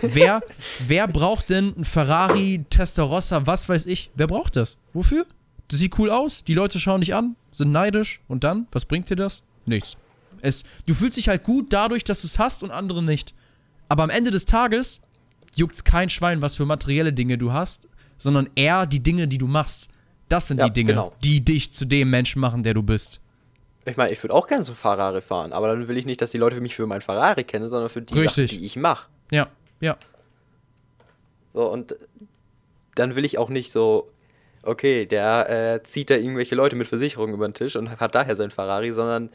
[0.00, 0.40] wer,
[0.86, 4.10] wer braucht denn ein Ferrari, Testarossa, was weiß ich?
[4.14, 4.78] Wer braucht das?
[4.92, 5.26] Wofür?
[5.66, 9.10] Das sieht cool aus, die Leute schauen dich an, sind neidisch und dann, was bringt
[9.10, 9.42] dir das?
[9.64, 9.96] Nichts.
[10.40, 13.34] Es, du fühlst dich halt gut dadurch, dass du es hast und andere nicht.
[13.88, 15.00] Aber am Ende des Tages
[15.56, 19.48] juckt's kein Schwein, was für materielle Dinge du hast, sondern eher die Dinge, die du
[19.48, 19.88] machst.
[20.28, 21.12] Das sind ja, die Dinge, genau.
[21.24, 23.20] die dich zu dem Menschen machen, der du bist.
[23.86, 26.32] Ich meine, ich würde auch gerne so Ferrari fahren, aber dann will ich nicht, dass
[26.32, 29.08] die Leute mich für mein Ferrari kennen, sondern für die Sachen, die ich mache.
[29.30, 29.48] Ja,
[29.80, 29.96] ja.
[31.54, 31.96] So, und
[32.96, 34.10] dann will ich auch nicht so,
[34.62, 38.34] okay, der äh, zieht da irgendwelche Leute mit Versicherungen über den Tisch und hat daher
[38.34, 39.30] sein Ferrari, sondern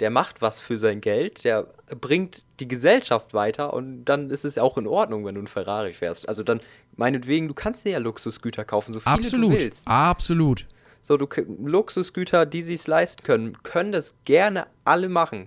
[0.00, 1.66] der macht was für sein Geld, der
[2.00, 5.48] bringt die Gesellschaft weiter und dann ist es ja auch in Ordnung, wenn du einen
[5.48, 6.28] Ferrari fährst.
[6.28, 6.60] Also dann,
[6.96, 9.54] meinetwegen, du kannst dir ja Luxusgüter kaufen, so Absolut.
[9.54, 9.88] du willst.
[9.88, 10.66] Absolut.
[11.06, 15.46] So, du Luxusgüter, die sich leisten können, können das gerne alle machen.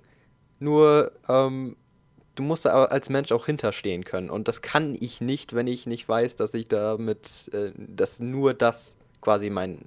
[0.59, 1.75] Nur, ähm,
[2.35, 4.29] du musst da als Mensch auch hinterstehen können.
[4.29, 8.53] Und das kann ich nicht, wenn ich nicht weiß, dass ich damit, äh, dass nur
[8.53, 9.79] das quasi mein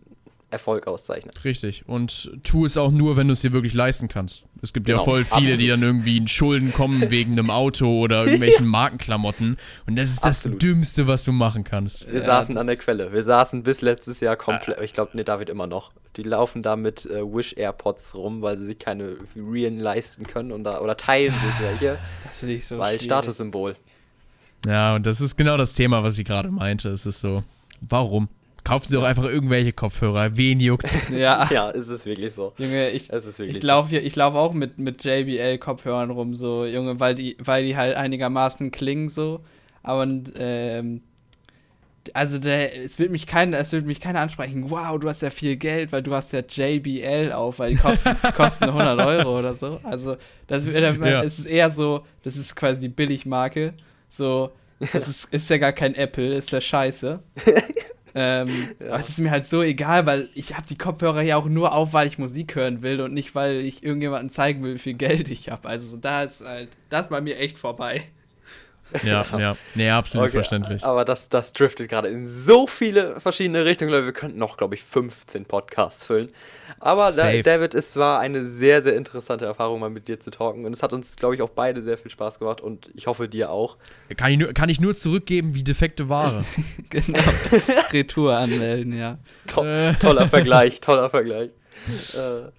[0.53, 1.45] Erfolg auszeichnet.
[1.45, 1.89] Richtig.
[1.89, 4.45] Und tu es auch nur, wenn du es dir wirklich leisten kannst.
[4.61, 5.61] Es gibt genau, ja voll viele, absolut.
[5.61, 9.57] die dann irgendwie in Schulden kommen wegen einem Auto oder irgendwelchen Markenklamotten.
[9.87, 10.63] Und das ist absolut.
[10.63, 12.07] das Dümmste, was du machen kannst.
[12.07, 13.13] Wir ja, saßen an der Quelle.
[13.13, 14.79] Wir saßen bis letztes Jahr komplett.
[14.79, 15.93] Äh, ich glaube, nee, David immer noch.
[16.17, 20.53] Die laufen da mit äh, Wish AirPods rum, weil sie sich keine Realen leisten können
[20.53, 21.99] und da, oder teilen sich welche.
[22.25, 23.05] Das finde ich so Weil schwierig.
[23.05, 23.75] Statussymbol.
[24.67, 26.91] Ja, und das ist genau das Thema, was ich gerade meinte.
[26.91, 27.43] Es ist so,
[27.81, 28.29] warum?
[28.65, 30.37] Kauft dir doch einfach irgendwelche Kopfhörer.
[30.37, 31.09] Wen juckt's?
[31.11, 31.49] Ja.
[31.51, 32.53] ja, ist es wirklich so.
[32.59, 34.21] Junge, ich, ich laufe so.
[34.21, 39.09] lauf auch mit, mit JBL-Kopfhörern rum, so, Junge, weil die, weil die halt einigermaßen klingen
[39.09, 39.41] so.
[39.83, 40.07] Aber
[40.39, 41.03] ähm,
[42.15, 45.31] also der, es wird mich keiner, es wird mich keiner ansprechen, wow, du hast ja
[45.31, 49.55] viel Geld, weil du hast ja JBL auf, weil die kosten, kosten 100 Euro oder
[49.55, 49.81] so.
[49.83, 51.23] Also das ja.
[51.23, 53.75] es ist eher so, das ist quasi die Billigmarke.
[54.09, 54.53] So,
[54.93, 57.21] das ist, ist ja gar kein Apple, ist ja scheiße.
[58.15, 58.49] Ähm,
[58.79, 58.89] ja.
[58.89, 61.75] Aber es ist mir halt so egal, weil ich habe die Kopfhörer ja auch nur
[61.75, 64.95] auf, weil ich Musik hören will und nicht, weil ich irgendjemandem zeigen will, wie viel
[64.95, 65.69] Geld ich habe.
[65.69, 68.05] Also da ist halt, das ist bei mir echt vorbei.
[69.03, 70.85] Ja, ja, nee, absolut okay, verständlich.
[70.85, 74.07] Aber das, das driftet gerade in so viele verschiedene Richtungen, Leute.
[74.07, 76.31] Wir könnten noch, glaube ich, 15 Podcasts füllen.
[76.79, 77.43] Aber Safe.
[77.43, 80.65] David, es war eine sehr, sehr interessante Erfahrung, mal mit dir zu talken.
[80.65, 83.29] Und es hat uns, glaube ich, auch beide sehr viel Spaß gemacht und ich hoffe,
[83.29, 83.77] dir auch.
[84.17, 86.45] Kann ich nur, kann ich nur zurückgeben wie defekte Ware.
[86.91, 87.19] genau.
[87.93, 89.19] Retour anmelden, ja.
[89.47, 89.65] To
[90.01, 91.51] toller Vergleich, toller Vergleich.
[92.15, 92.51] äh,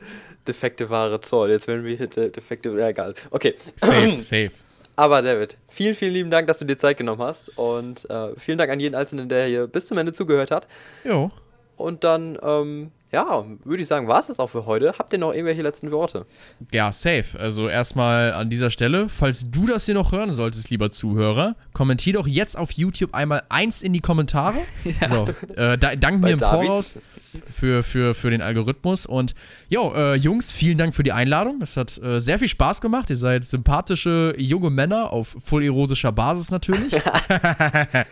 [0.48, 1.52] defekte Ware, Zoll.
[1.52, 2.70] Jetzt werden wir hier defekte.
[2.78, 3.14] Ja, egal.
[3.30, 3.56] Okay.
[3.76, 4.52] Safe, safe.
[4.96, 7.58] Aber David, vielen, vielen lieben Dank, dass du dir Zeit genommen hast.
[7.58, 10.68] Und äh, vielen Dank an jeden Einzelnen, der hier bis zum Ende zugehört hat.
[11.04, 11.32] Jo.
[11.78, 14.96] Und dann, ähm, ja, würde ich sagen, war es das auch für heute.
[14.98, 16.26] Habt ihr noch irgendwelche letzten Worte?
[16.72, 17.40] Ja, safe.
[17.40, 22.14] Also erstmal an dieser Stelle, falls du das hier noch hören solltest, lieber Zuhörer, kommentier
[22.14, 24.58] doch jetzt auf YouTube einmal eins in die Kommentare.
[25.02, 25.08] Ja.
[25.08, 26.68] So, äh, da, dank mir im David.
[26.68, 26.98] Voraus
[27.52, 29.06] für, für, für den Algorithmus.
[29.06, 29.34] Und
[29.70, 31.62] jo, äh, Jungs, vielen Dank für die Einladung.
[31.62, 33.10] Es hat äh, sehr viel Spaß gemacht.
[33.10, 36.94] Ihr seid sympathische junge Männer auf voll erotischer Basis natürlich.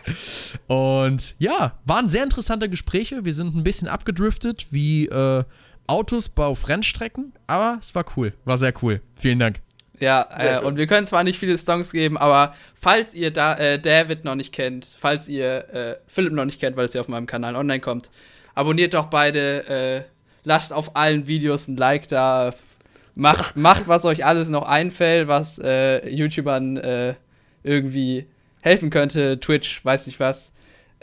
[0.66, 3.24] und ja, waren sehr interessante Gespräche.
[3.24, 5.44] Wir sind ein bisschen abgedriftet, wie äh,
[5.86, 8.32] Autos auf Rennstrecken, aber es war cool.
[8.44, 9.00] War sehr cool.
[9.16, 9.60] Vielen Dank.
[10.02, 13.78] Ja, äh, und wir können zwar nicht viele Songs geben, aber falls ihr da, äh,
[13.78, 17.06] David noch nicht kennt, falls ihr äh, Philipp noch nicht kennt, weil es ja auf
[17.08, 18.10] meinem Kanal online kommt,
[18.56, 20.02] abonniert doch beide, äh,
[20.42, 22.52] lasst auf allen Videos ein Like da,
[23.14, 27.14] macht, macht was euch alles noch einfällt, was äh, YouTubern äh,
[27.62, 28.26] irgendwie
[28.60, 30.51] helfen könnte, Twitch, weiß ich was.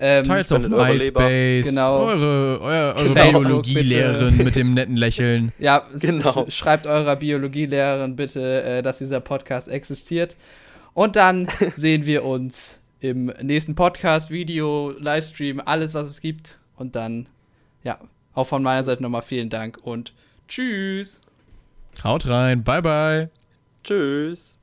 [0.01, 2.05] Ähm, Teils auf MySpace, genau.
[2.05, 5.51] eure, eure, eure Biologielehrerin mit dem netten Lächeln.
[5.59, 6.45] Ja, genau.
[6.47, 10.37] schreibt eurer Biologielehrerin bitte, äh, dass dieser Podcast existiert.
[10.93, 16.59] Und dann sehen wir uns im nächsten Podcast, Video, Livestream, alles, was es gibt.
[16.77, 17.27] Und dann,
[17.83, 17.99] ja,
[18.33, 20.13] auch von meiner Seite nochmal vielen Dank und
[20.47, 21.19] tschüss.
[22.03, 23.29] Haut rein, bye bye.
[23.83, 24.58] Tschüss.